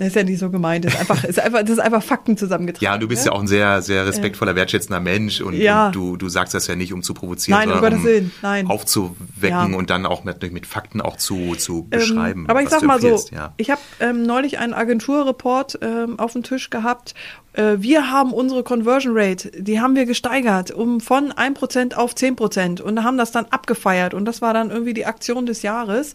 [0.00, 0.86] das ist ja nicht so gemeint.
[0.86, 2.84] Das ist einfach, ist einfach, das ist einfach Fakten zusammengetragen.
[2.84, 5.88] Ja, du bist ja, ja auch ein sehr, sehr respektvoller, wertschätzender Mensch und, ja.
[5.88, 8.32] und du, du sagst das ja nicht, um zu provozieren, Nein, sondern um Willen.
[8.40, 8.66] Nein.
[8.66, 9.76] aufzuwecken ja.
[9.76, 12.40] und dann auch natürlich mit Fakten auch zu, zu ähm, beschreiben.
[12.44, 13.52] Ähm, aber ich sag mal so, ja.
[13.58, 17.14] ich habe ähm, neulich einen Agenturreport ähm, auf dem Tisch gehabt.
[17.52, 22.80] Äh, wir haben unsere Conversion Rate, die haben wir gesteigert, um von 1% auf 10%
[22.80, 26.14] und haben das dann abgefeiert und das war dann irgendwie die Aktion des Jahres.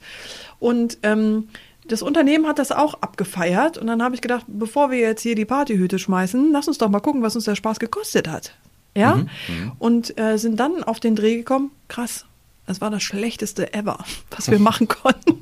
[0.58, 1.50] Und ähm,
[1.88, 5.36] das Unternehmen hat das auch abgefeiert und dann habe ich gedacht, bevor wir jetzt hier
[5.36, 8.56] die Partyhüte schmeißen, lass uns doch mal gucken, was uns der Spaß gekostet hat.
[8.95, 9.15] Ja?
[9.15, 9.71] Mhm, mhm.
[9.78, 12.26] und äh, sind dann auf den Dreh gekommen, krass,
[12.65, 15.41] das war das schlechteste ever, was wir machen konnten.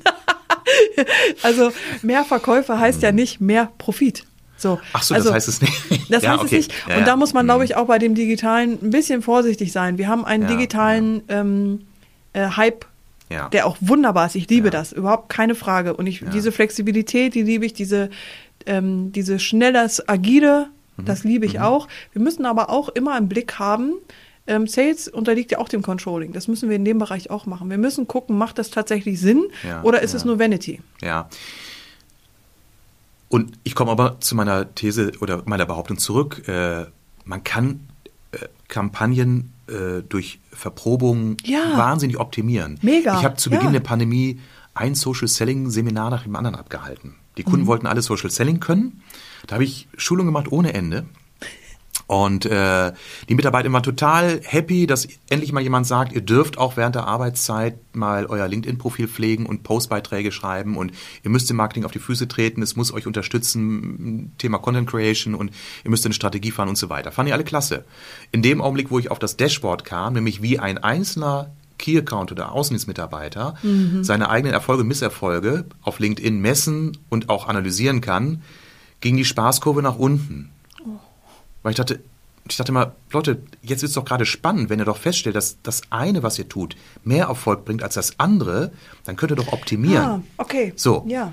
[1.42, 3.04] also mehr Verkäufe heißt mhm.
[3.04, 4.24] ja nicht mehr Profit.
[4.56, 5.74] So, Ach so, also, das heißt es nicht.
[6.10, 6.58] Das ja, heißt okay.
[6.58, 6.86] es nicht.
[6.86, 7.64] Und ja, da muss man, glaube mhm.
[7.64, 9.98] ich, auch bei dem Digitalen ein bisschen vorsichtig sein.
[9.98, 11.86] Wir haben einen digitalen ähm,
[12.34, 12.86] äh, Hype
[13.30, 13.48] ja.
[13.48, 14.34] der auch wunderbar ist.
[14.34, 14.70] Ich liebe ja.
[14.70, 15.94] das, überhaupt keine Frage.
[15.94, 16.30] Und ich, ja.
[16.30, 18.10] diese Flexibilität, die liebe ich, diese,
[18.66, 21.04] ähm, diese schnelles, agile, mhm.
[21.04, 21.62] das liebe ich mhm.
[21.62, 21.88] auch.
[22.12, 23.94] Wir müssen aber auch immer im Blick haben,
[24.46, 26.32] ähm, Sales unterliegt ja auch dem Controlling.
[26.32, 27.70] Das müssen wir in dem Bereich auch machen.
[27.70, 29.44] Wir müssen gucken, macht das tatsächlich Sinn
[29.82, 30.82] oder ist es nur Vanity?
[31.00, 31.30] Ja.
[33.30, 36.46] Und ich komme aber zu meiner These oder meiner Behauptung zurück.
[36.46, 36.84] Äh,
[37.24, 37.80] man kann
[38.32, 41.76] äh, Kampagnen äh, durch Verprobung ja.
[41.76, 42.78] wahnsinnig optimieren.
[42.82, 43.18] Mega.
[43.18, 43.72] Ich habe zu Beginn ja.
[43.72, 44.40] der Pandemie
[44.74, 47.14] ein Social Selling Seminar nach dem anderen abgehalten.
[47.36, 47.66] Die Kunden mhm.
[47.66, 49.02] wollten alle Social Selling können.
[49.46, 51.04] Da habe ich Schulung gemacht ohne Ende.
[52.14, 52.92] Und äh,
[53.28, 57.08] die Mitarbeiter waren total happy, dass endlich mal jemand sagt, ihr dürft auch während der
[57.08, 60.92] Arbeitszeit mal euer LinkedIn-Profil pflegen und Postbeiträge schreiben und
[61.24, 65.34] ihr müsst im Marketing auf die Füße treten, es muss euch unterstützen, Thema Content Creation
[65.34, 65.50] und
[65.82, 67.10] ihr müsst eine Strategie fahren und so weiter.
[67.10, 67.84] Fanden die alle klasse.
[68.30, 72.30] In dem Augenblick, wo ich auf das Dashboard kam, nämlich wie ein einzelner Key Account
[72.30, 74.04] oder Außendienstmitarbeiter mhm.
[74.04, 78.42] seine eigenen Erfolge und Misserfolge auf LinkedIn messen und auch analysieren kann,
[79.00, 80.53] ging die Spaßkurve nach unten.
[81.64, 81.98] Weil ich dachte,
[82.48, 85.56] ich dachte mal, Leute, jetzt ist es doch gerade spannend, wenn ihr doch feststellt, dass
[85.62, 88.70] das eine, was ihr tut, mehr Erfolg bringt als das andere,
[89.04, 90.04] dann könnt ihr doch optimieren.
[90.04, 90.72] Ah, okay.
[90.76, 91.04] So.
[91.08, 91.32] Ja.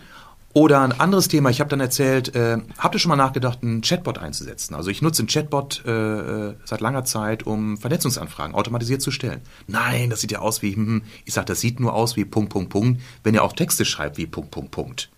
[0.54, 3.82] Oder ein anderes Thema, ich habe dann erzählt, äh, habt ihr schon mal nachgedacht, einen
[3.82, 4.74] Chatbot einzusetzen?
[4.74, 9.42] Also ich nutze einen Chatbot äh, äh seit langer Zeit, um Vernetzungsanfragen automatisiert zu stellen.
[9.68, 11.02] Nein, das sieht ja aus wie, hm, hm.
[11.26, 14.18] ich sage, das sieht nur aus wie Punkt, Punkt, Punkt, wenn ihr auch Texte schreibt
[14.18, 15.10] wie Punkt, Punkt, Punkt.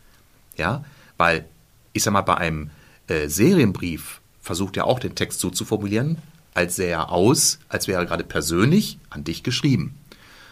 [0.56, 0.84] Ja,
[1.18, 1.46] weil,
[1.94, 2.70] ich sag mal, bei einem
[3.08, 6.20] äh, Serienbrief versucht er auch den Text so zu formulieren,
[6.54, 9.96] als sähe er aus, als wäre er gerade persönlich an dich geschrieben.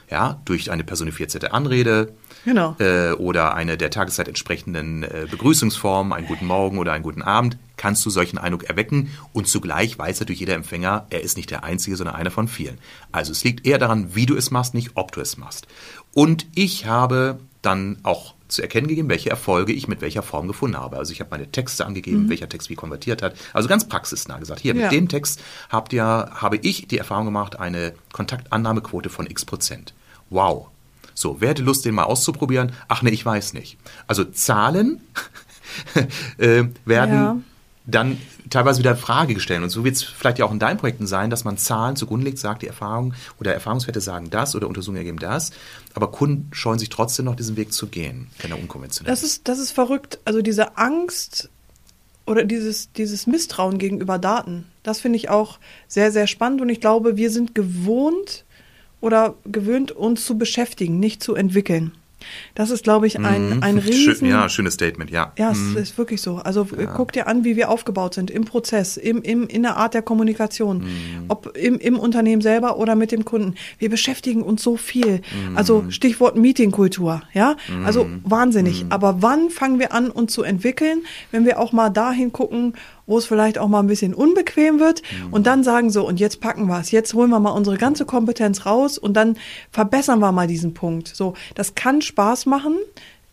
[0.09, 2.13] Ja, durch eine personifizierte Anrede,
[2.45, 2.75] Genau.
[2.79, 7.57] Äh, oder eine der Tageszeit entsprechenden äh, Begrüßungsform, einen guten Morgen oder einen guten Abend,
[7.77, 11.63] kannst du solchen Eindruck erwecken und zugleich weiß natürlich jeder Empfänger, er ist nicht der
[11.63, 12.77] Einzige, sondern einer von vielen.
[13.11, 15.67] Also es liegt eher daran, wie du es machst, nicht ob du es machst.
[16.13, 20.77] Und ich habe dann auch zu erkennen gegeben, welche Erfolge ich mit welcher Form gefunden
[20.77, 20.97] habe.
[20.97, 22.29] Also ich habe meine Texte angegeben, mhm.
[22.29, 23.35] welcher Text wie konvertiert hat.
[23.53, 24.61] Also ganz praxisnah gesagt.
[24.61, 24.83] Hier, ja.
[24.83, 29.93] mit dem Text habt ihr, habe ich die Erfahrung gemacht, eine Kontaktannahmequote von x Prozent.
[30.29, 30.67] Wow,
[31.13, 32.71] so, wer hätte Lust, den mal auszuprobieren?
[32.87, 33.77] Ach ne, ich weiß nicht.
[34.07, 35.01] Also Zahlen
[36.37, 37.37] äh, werden ja.
[37.85, 38.17] Dann
[38.49, 39.63] teilweise wieder Frage gestellt.
[39.63, 42.25] Und so wird es vielleicht ja auch in deinen Projekten sein, dass man Zahlen zugrunde
[42.25, 45.51] legt, sagt, die Erfahrung oder Erfahrungswerte sagen das oder Untersuchungen ergeben das.
[45.93, 49.47] Aber Kunden scheuen sich trotzdem noch diesen Weg zu gehen, wenn er unkonventionell das ist.
[49.47, 50.19] Das ist verrückt.
[50.25, 51.49] Also diese Angst
[52.25, 56.61] oder dieses, dieses Misstrauen gegenüber Daten, das finde ich auch sehr, sehr spannend.
[56.61, 58.45] Und ich glaube, wir sind gewohnt,
[59.01, 61.91] oder gewöhnt, uns zu beschäftigen, nicht zu entwickeln.
[62.55, 63.63] Das ist, glaube ich, ein, mhm.
[63.63, 64.27] ein riesen...
[64.27, 65.33] Ja, schönes Statement, ja.
[65.37, 65.75] Ja, mhm.
[65.75, 66.37] es ist wirklich so.
[66.37, 66.85] Also ja.
[66.87, 70.01] guck dir an, wie wir aufgebaut sind im Prozess, im, im, in der Art der
[70.01, 71.25] Kommunikation, mhm.
[71.27, 73.55] ob im, im Unternehmen selber oder mit dem Kunden.
[73.77, 75.21] Wir beschäftigen uns so viel.
[75.49, 75.57] Mhm.
[75.57, 77.55] Also Stichwort Meetingkultur, ja.
[77.85, 78.21] Also mhm.
[78.23, 78.85] wahnsinnig.
[78.85, 78.91] Mhm.
[78.91, 82.73] Aber wann fangen wir an, uns zu entwickeln, wenn wir auch mal dahin gucken,
[83.11, 85.33] wo es vielleicht auch mal ein bisschen unbequem wird mhm.
[85.33, 88.05] und dann sagen so, und jetzt packen wir es, jetzt holen wir mal unsere ganze
[88.05, 89.37] Kompetenz raus und dann
[89.69, 91.09] verbessern wir mal diesen Punkt.
[91.13, 92.77] So, das kann Spaß machen,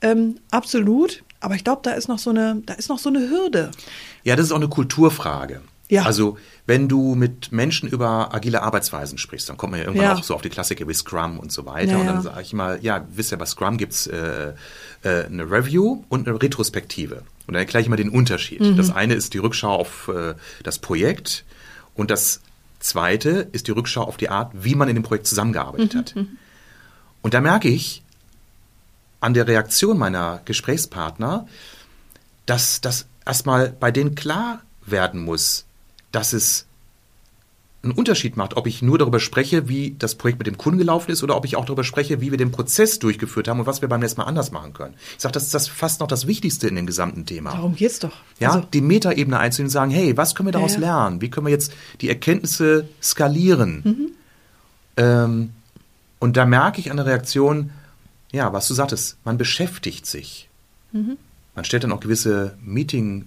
[0.02, 3.30] ähm, absolut, aber ich glaube, da ist noch so eine, da ist noch so eine
[3.30, 3.70] Hürde.
[4.24, 5.60] Ja, das ist auch eine Kulturfrage.
[5.88, 6.02] Ja.
[6.02, 6.36] Also
[6.68, 10.14] wenn du mit Menschen über agile Arbeitsweisen sprichst, dann kommt man ja irgendwann ja.
[10.16, 11.92] auch so auf die Klassiker wie Scrum und so weiter.
[11.92, 14.52] Ja, und dann sage ich mal, ja, wisst ihr, bei Scrum gibt's äh,
[15.02, 17.22] äh, eine Review und eine Retrospektive.
[17.46, 18.60] Und dann erkläre ich mal den Unterschied.
[18.60, 18.76] Mhm.
[18.76, 21.46] Das eine ist die Rückschau auf äh, das Projekt
[21.94, 22.42] und das
[22.80, 25.98] zweite ist die Rückschau auf die Art, wie man in dem Projekt zusammengearbeitet mhm.
[25.98, 26.16] hat.
[26.16, 26.28] Mhm.
[27.22, 28.02] Und da merke ich
[29.20, 31.46] an der Reaktion meiner Gesprächspartner,
[32.44, 35.64] dass das erstmal bei denen klar werden muss,
[36.12, 36.66] dass es
[37.82, 41.12] einen Unterschied macht, ob ich nur darüber spreche, wie das Projekt mit dem Kunden gelaufen
[41.12, 43.82] ist oder ob ich auch darüber spreche, wie wir den Prozess durchgeführt haben und was
[43.82, 44.94] wir beim nächsten Mal anders machen können.
[45.16, 47.52] Ich sage, das ist das fast noch das Wichtigste in dem gesamten Thema.
[47.52, 48.16] Darum geht's doch.
[48.40, 50.86] Ja, also, die Metaebene einzunehmen und sagen, hey, was können wir daraus ja, ja.
[50.86, 51.20] lernen?
[51.20, 53.82] Wie können wir jetzt die Erkenntnisse skalieren?
[53.84, 54.08] Mhm.
[54.96, 55.50] Ähm,
[56.18, 57.70] und da merke ich an der Reaktion,
[58.32, 60.48] ja, was du sagtest, man beschäftigt sich.
[60.90, 61.16] Mhm.
[61.54, 63.26] Man stellt dann auch gewisse Meeting-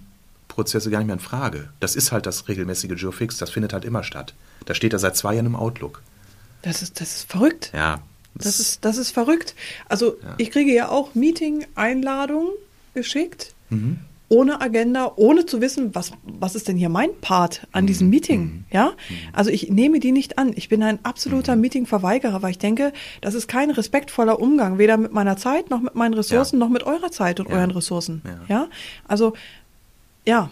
[0.52, 1.70] Prozesse gar nicht mehr in Frage.
[1.80, 4.34] Das ist halt das regelmäßige Joe Fix, das findet halt immer statt.
[4.66, 6.02] Da steht er seit zwei Jahren im Outlook.
[6.62, 7.72] Das ist, das ist verrückt.
[7.74, 8.02] Ja.
[8.36, 9.56] Das, das ist, das ist verrückt.
[9.90, 10.36] Also ja.
[10.38, 12.52] ich kriege ja auch Meeting-Einladungen
[12.94, 14.00] geschickt, mhm.
[14.30, 17.88] ohne Agenda, ohne zu wissen, was, was ist denn hier mein Part an mhm.
[17.88, 18.42] diesem Meeting.
[18.42, 18.66] Mhm.
[18.72, 18.88] Ja?
[19.10, 19.16] Mhm.
[19.34, 20.54] Also ich nehme die nicht an.
[20.56, 21.62] Ich bin ein absoluter mhm.
[21.62, 25.96] Meeting-Verweigerer, weil ich denke, das ist kein respektvoller Umgang, weder mit meiner Zeit, noch mit
[25.96, 26.66] meinen Ressourcen, ja.
[26.66, 27.56] noch mit eurer Zeit und ja.
[27.56, 28.22] euren Ressourcen.
[28.48, 28.70] Ja?
[29.08, 29.34] Also
[30.26, 30.50] ja.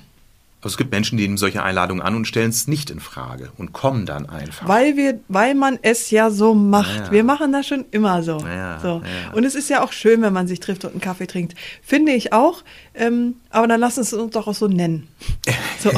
[0.62, 3.50] Also es gibt Menschen, die nehmen solche Einladungen an und stellen es nicht in Frage
[3.58, 4.68] und kommen dann einfach.
[4.68, 6.98] Weil wir, weil man es ja so macht.
[6.98, 7.12] Ja.
[7.14, 8.40] Wir machen das schon immer so.
[8.40, 9.02] Ja, so.
[9.06, 9.32] Ja.
[9.32, 11.56] Und es ist ja auch schön, wenn man sich trifft und einen Kaffee trinkt.
[11.82, 12.66] Finde ich auch.
[12.94, 15.08] Ähm, aber dann lass uns uns doch auch so nennen.
[15.82, 15.92] So.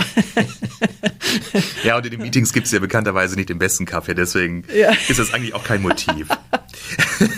[1.83, 4.63] ja, und in den Meetings gibt es ja bekannterweise nicht den besten Kaffee, deswegen
[5.07, 6.27] ist das eigentlich auch kein Motiv.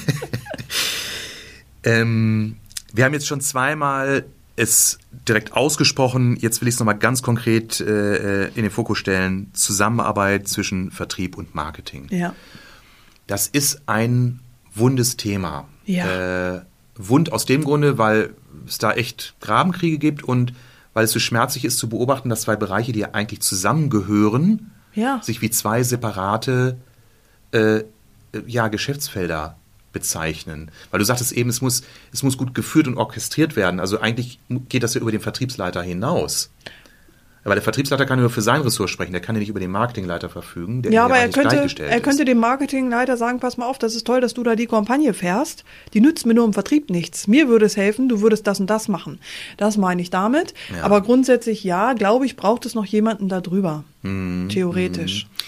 [1.86, 2.58] ähm,
[2.91, 7.79] wir haben jetzt schon zweimal es direkt ausgesprochen, jetzt will ich es nochmal ganz konkret
[7.79, 12.07] äh, in den Fokus stellen, Zusammenarbeit zwischen Vertrieb und Marketing.
[12.11, 12.35] Ja.
[13.25, 14.39] Das ist ein
[14.75, 15.67] wundes Thema.
[15.85, 16.55] Ja.
[16.55, 16.61] Äh,
[16.95, 18.35] wund aus dem Grunde, weil
[18.67, 20.53] es da echt Grabenkriege gibt und
[20.93, 25.19] weil es so schmerzlich ist zu beobachten, dass zwei Bereiche, die ja eigentlich zusammengehören, ja.
[25.23, 26.77] sich wie zwei separate
[27.51, 27.83] äh,
[28.45, 29.57] ja, Geschäftsfelder
[29.93, 30.71] bezeichnen.
[30.91, 33.79] Weil du sagtest eben, es muss, es muss gut geführt und orchestriert werden.
[33.79, 36.49] Also eigentlich geht das ja über den Vertriebsleiter hinaus.
[37.45, 39.71] Weil der Vertriebsleiter kann nur für sein Ressort sprechen, der kann ja nicht über den
[39.71, 40.82] Marketingleiter verfügen.
[40.82, 44.08] Der ja, aber er könnte, er könnte dem Marketingleiter sagen, pass mal auf, das ist
[44.08, 45.65] toll, dass du da die Kampagne fährst.
[45.93, 47.27] Die nützt mir nur im Vertrieb nichts.
[47.27, 49.19] Mir würde es helfen, du würdest das und das machen.
[49.58, 50.53] Das meine ich damit.
[50.73, 50.84] Ja.
[50.84, 53.84] Aber grundsätzlich ja, glaube ich, braucht es noch jemanden da drüber.
[54.03, 54.47] Mhm.
[54.47, 55.25] Theoretisch.
[55.25, 55.43] Mhm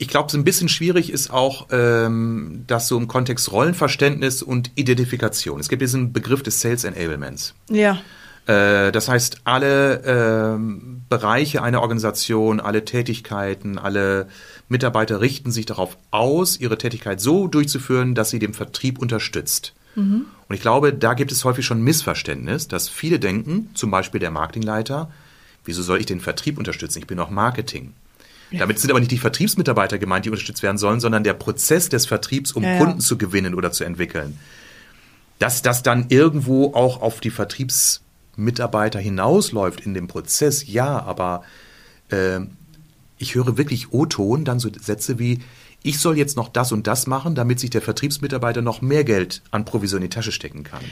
[0.00, 4.70] Ich glaube, so ein bisschen schwierig ist auch ähm, das so im Kontext Rollenverständnis und
[4.74, 5.60] Identifikation.
[5.60, 7.54] Es gibt diesen Begriff des Sales Enablements.
[7.68, 8.00] Ja.
[8.46, 14.28] Äh, das heißt, alle ähm, Bereiche einer Organisation, alle Tätigkeiten, alle
[14.70, 19.74] Mitarbeiter richten sich darauf aus, ihre Tätigkeit so durchzuführen, dass sie den Vertrieb unterstützt.
[19.96, 20.24] Mhm.
[20.48, 24.30] Und ich glaube, da gibt es häufig schon Missverständnis, dass viele denken, zum Beispiel der
[24.30, 25.10] Marketingleiter,
[25.66, 27.00] wieso soll ich den Vertrieb unterstützen?
[27.00, 27.92] Ich bin doch Marketing.
[28.58, 32.06] Damit sind aber nicht die Vertriebsmitarbeiter gemeint, die unterstützt werden sollen, sondern der Prozess des
[32.06, 34.38] Vertriebs, um ja, Kunden zu gewinnen oder zu entwickeln.
[35.38, 41.44] Dass das dann irgendwo auch auf die Vertriebsmitarbeiter hinausläuft in dem Prozess, ja, aber
[42.10, 42.40] äh,
[43.18, 45.40] ich höre wirklich O-Ton, dann so Sätze wie,
[45.82, 49.42] ich soll jetzt noch das und das machen, damit sich der Vertriebsmitarbeiter noch mehr Geld
[49.50, 50.82] an Provision in die Tasche stecken kann.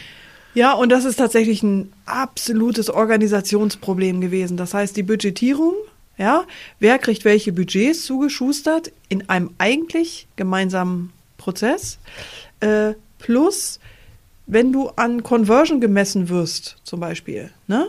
[0.55, 4.57] Ja, und das ist tatsächlich ein absolutes Organisationsproblem gewesen.
[4.57, 5.75] Das heißt, die Budgetierung,
[6.19, 6.45] ja,
[6.81, 11.99] wer kriegt welche Budgets zugeschustert in einem eigentlich gemeinsamen Prozess,
[12.61, 13.81] äh, plus
[14.47, 17.89] wenn du an Conversion gemessen wirst, zum Beispiel, ne?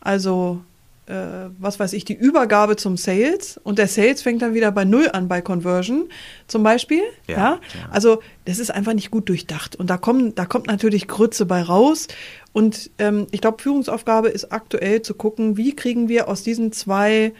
[0.00, 0.62] Also
[1.06, 4.84] äh, was weiß ich, die Übergabe zum Sales und der Sales fängt dann wieder bei
[4.84, 6.08] Null an bei Conversion
[6.48, 7.02] zum Beispiel.
[7.28, 7.60] Ja, ja?
[7.90, 9.76] Also das ist einfach nicht gut durchdacht.
[9.76, 12.08] Und da, kommen, da kommt natürlich Grütze bei raus.
[12.52, 17.32] Und ähm, ich glaube, Führungsaufgabe ist aktuell zu gucken, wie kriegen wir aus diesen zwei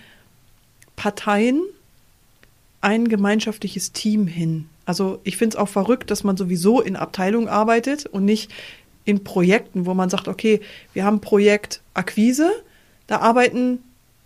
[0.96, 1.62] Parteien
[2.80, 4.68] ein gemeinschaftliches Team hin.
[4.84, 8.52] Also ich finde es auch verrückt, dass man sowieso in Abteilungen arbeitet und nicht
[9.04, 10.60] in Projekten, wo man sagt, okay,
[10.92, 12.50] wir haben Projekt Akquise,
[13.06, 13.80] da arbeiten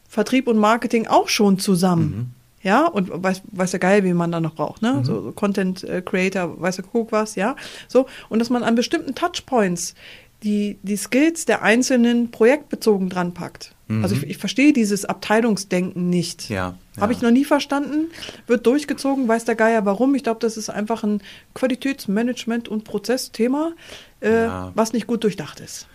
[0.08, 2.02] Vertrieb und Marketing auch schon zusammen.
[2.02, 2.26] Mhm.
[2.62, 4.94] Ja, und weiß, weiß ja geil, wie man da noch braucht, ne?
[4.94, 5.04] Mhm.
[5.04, 7.56] So, so, Content äh, Creator, weiß ja guck was, ja.
[7.88, 9.94] So, und dass man an bestimmten Touchpoints
[10.42, 13.74] die, die Skills der einzelnen projektbezogen dran packt.
[13.90, 14.04] Mhm.
[14.04, 16.48] Also ich, ich verstehe dieses Abteilungsdenken nicht.
[16.48, 17.02] Ja, ja.
[17.02, 18.06] Habe ich noch nie verstanden.
[18.46, 20.14] Wird durchgezogen, weiß der Geier warum.
[20.14, 21.20] Ich glaube, das ist einfach ein
[21.56, 23.72] Qualitätsmanagement- und Prozessthema,
[24.20, 24.72] äh, ja.
[24.76, 25.88] was nicht gut durchdacht ist.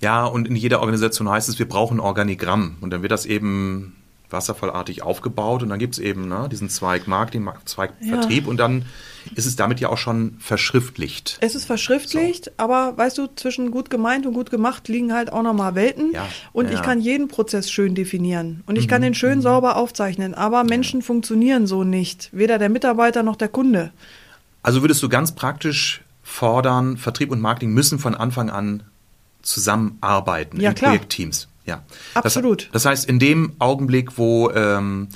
[0.00, 2.78] Ja, und in jeder Organisation heißt es, wir brauchen ein Organigramm.
[2.80, 3.96] Und dann wird das eben
[4.30, 8.14] wasserfallartig aufgebaut und dann gibt es eben ne, diesen Zweig Marketing, Zweig ja.
[8.14, 8.86] Vertrieb und dann
[9.34, 11.38] ist es damit ja auch schon verschriftlicht.
[11.40, 12.50] Es ist verschriftlicht, so.
[12.56, 16.26] aber weißt du, zwischen gut gemeint und gut gemacht liegen halt auch nochmal Welten ja.
[16.52, 16.74] und ja.
[16.74, 18.90] ich kann jeden Prozess schön definieren und ich mhm.
[18.90, 19.42] kann den schön mhm.
[19.42, 23.92] sauber aufzeichnen, aber Menschen funktionieren so nicht, weder der Mitarbeiter noch der Kunde.
[24.62, 28.82] Also würdest du ganz praktisch fordern, Vertrieb und Marketing müssen von Anfang an
[29.42, 30.90] zusammenarbeiten ja, in klar.
[30.90, 31.48] Projektteams.
[31.66, 31.82] Ja,
[32.14, 32.64] absolut.
[32.72, 35.08] Das, das, heißt, in dem Augenblick, wo ähm,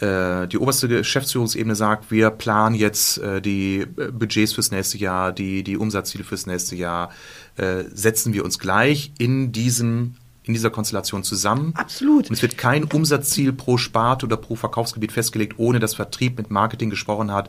[0.00, 5.32] äh, die oberste Geschäftsführungsebene sagt, wir planen jetzt äh, die äh, Budgets fürs nächste Jahr,
[5.32, 7.10] die, die Umsatzziele fürs nächste Jahr,
[7.56, 11.72] äh, setzen wir uns gleich in diesem in dieser Konstellation zusammen.
[11.76, 12.28] Absolut.
[12.28, 16.50] Und es wird kein Umsatzziel pro Sparte oder pro Verkaufsgebiet festgelegt, ohne dass Vertrieb mit
[16.50, 17.48] Marketing gesprochen hat,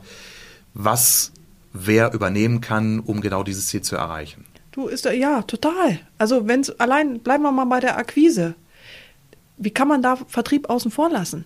[0.74, 1.32] was
[1.72, 4.44] wer übernehmen kann, um genau dieses Ziel zu erreichen.
[4.74, 6.00] Du ist ja total.
[6.18, 8.56] Also wenn es allein bleiben wir mal bei der Akquise.
[9.56, 11.44] Wie kann man da Vertrieb außen vor lassen?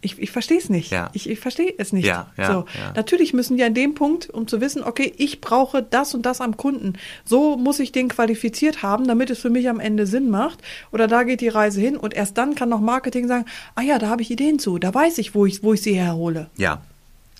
[0.00, 0.90] Ich, ich verstehe es nicht.
[0.90, 1.08] Ja.
[1.12, 2.04] Ich, ich verstehe es nicht.
[2.04, 2.66] Ja, ja, so.
[2.96, 6.40] Natürlich müssen die an dem Punkt, um zu wissen, okay, ich brauche das und das
[6.40, 6.94] am Kunden.
[7.24, 10.58] So muss ich den qualifiziert haben, damit es für mich am Ende Sinn macht.
[10.90, 13.44] Oder da geht die Reise hin und erst dann kann noch Marketing sagen,
[13.76, 15.94] ah ja, da habe ich Ideen zu, da weiß ich, wo ich, wo ich sie
[15.94, 16.50] herhole.
[16.56, 16.82] Ja,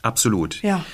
[0.03, 0.62] absolut.
[0.62, 0.85] Ja.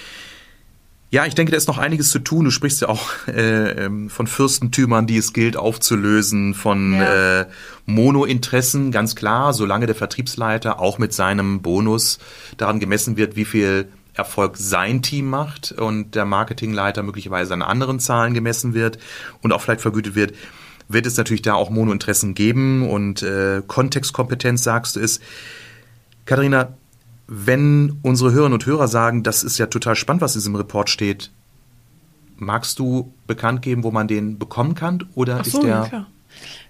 [1.13, 2.47] Ja, ich denke, da ist noch einiges zu tun.
[2.47, 7.41] Du sprichst ja auch äh, ähm, von Fürstentümern, die es gilt aufzulösen, von ja.
[7.43, 7.47] äh,
[7.85, 12.19] Monointeressen, ganz klar, solange der Vertriebsleiter auch mit seinem Bonus
[12.57, 18.01] daran gemessen wird, wie viel Erfolg sein Team macht und der Marketingleiter möglicherweise an anderen
[18.01, 18.99] Zahlen gemessen wird
[19.43, 20.35] und auch vielleicht vergütet wird,
[20.89, 25.21] wird es natürlich da auch Monointeressen geben und äh, Kontextkompetenz, sagst du es.
[26.25, 26.75] Katharina,
[27.27, 30.91] wenn unsere Hörerinnen und Hörer sagen, das ist ja total spannend, was in diesem Report
[30.91, 31.31] steht,
[32.37, 35.09] magst du bekannt geben, wo man den bekommen kann?
[35.15, 36.07] Oder so, ist der ja,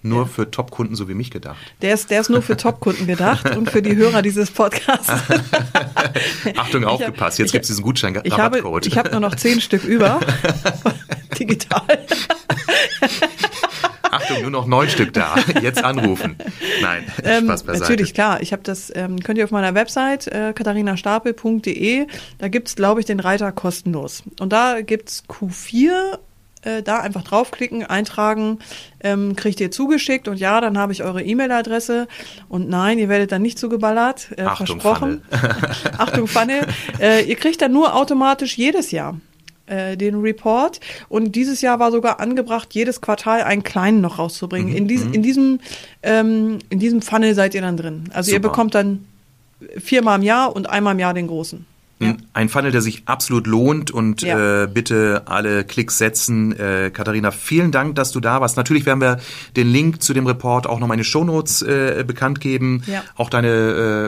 [0.01, 0.25] nur ja.
[0.25, 1.57] für Top-Kunden so wie mich gedacht?
[1.81, 5.09] Der ist, der ist nur für Top-Kunden gedacht und für die Hörer dieses Podcasts.
[6.57, 9.83] Achtung, aufgepasst, jetzt gibt es diesen Gutschein Ich habe, ich habe nur noch zehn Stück
[9.83, 10.19] über.
[11.39, 11.81] Digital.
[14.33, 15.35] Achtung, nur noch neun Stück da.
[15.61, 16.35] Jetzt anrufen.
[16.81, 17.83] Nein, ähm, Spaß beiseite.
[17.83, 18.41] Natürlich, klar.
[18.41, 23.05] Ich habe das, ähm, könnt ihr auf meiner Website äh, katharinastapel.de, da gibt's glaube ich,
[23.05, 24.23] den Reiter kostenlos.
[24.39, 26.17] Und da gibt's Q4
[26.63, 28.59] äh, da einfach draufklicken, eintragen,
[29.01, 32.07] ähm, kriegt ihr zugeschickt und ja, dann habe ich eure E-Mail-Adresse
[32.47, 35.23] und nein, ihr werdet dann nicht zugeballert, äh, Achtung, versprochen.
[35.29, 35.55] Funnel.
[35.97, 36.67] Achtung, Pfanne.
[36.99, 39.19] Äh, ihr kriegt dann nur automatisch jedes Jahr
[39.65, 40.79] äh, den Report.
[41.09, 44.71] Und dieses Jahr war sogar angebracht, jedes Quartal einen kleinen noch rauszubringen.
[44.71, 44.77] Mhm.
[44.77, 45.13] In, dies, mhm.
[45.13, 45.59] in, diesem,
[46.01, 48.09] ähm, in diesem Funnel seid ihr dann drin.
[48.13, 48.35] Also Super.
[48.35, 49.05] ihr bekommt dann
[49.77, 51.65] viermal im Jahr und einmal im Jahr den großen.
[52.05, 52.15] Ja.
[52.33, 54.63] Ein Funnel, der sich absolut lohnt und Ja.
[54.63, 56.57] äh, bitte alle Klicks setzen.
[56.57, 58.57] Äh, Katharina, vielen Dank, dass du da warst.
[58.57, 59.17] Natürlich werden wir
[59.55, 62.83] den Link zu dem Report auch noch den Shownotes äh, bekannt geben.
[62.87, 63.03] Ja.
[63.15, 63.47] Auch deine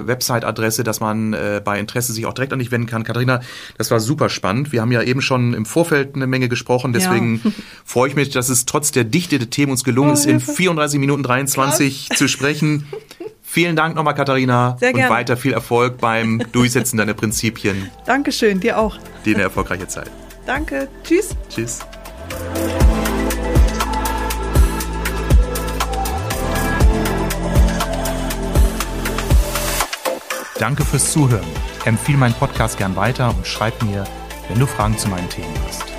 [0.03, 3.03] äh, Website-Adresse, dass man äh, bei Interesse sich auch direkt an dich wenden kann.
[3.03, 3.41] Katharina,
[3.77, 4.71] das war super spannend.
[4.71, 6.93] Wir haben ja eben schon im Vorfeld eine Menge gesprochen.
[6.93, 7.41] Deswegen
[7.85, 10.39] freue ich mich, dass es trotz der Dichte der Themen uns gelungen Oh, ist, in
[10.39, 10.53] Hilfe.
[10.53, 12.85] 34 Minuten 23 zu sprechen.
[13.55, 14.75] Vielen Dank nochmal, Katharina.
[14.77, 15.15] Sehr und gerne.
[15.15, 17.89] weiter viel Erfolg beim Durchsetzen deiner Prinzipien.
[18.05, 18.97] Dankeschön, dir auch.
[19.23, 20.11] Dir eine erfolgreiche Zeit.
[20.45, 20.89] Danke.
[21.05, 21.29] Tschüss.
[21.47, 21.79] Tschüss.
[30.59, 31.45] Danke fürs Zuhören.
[31.85, 34.03] Empfehle meinen Podcast gern weiter und schreib mir,
[34.49, 35.94] wenn du Fragen zu meinen Themen hast.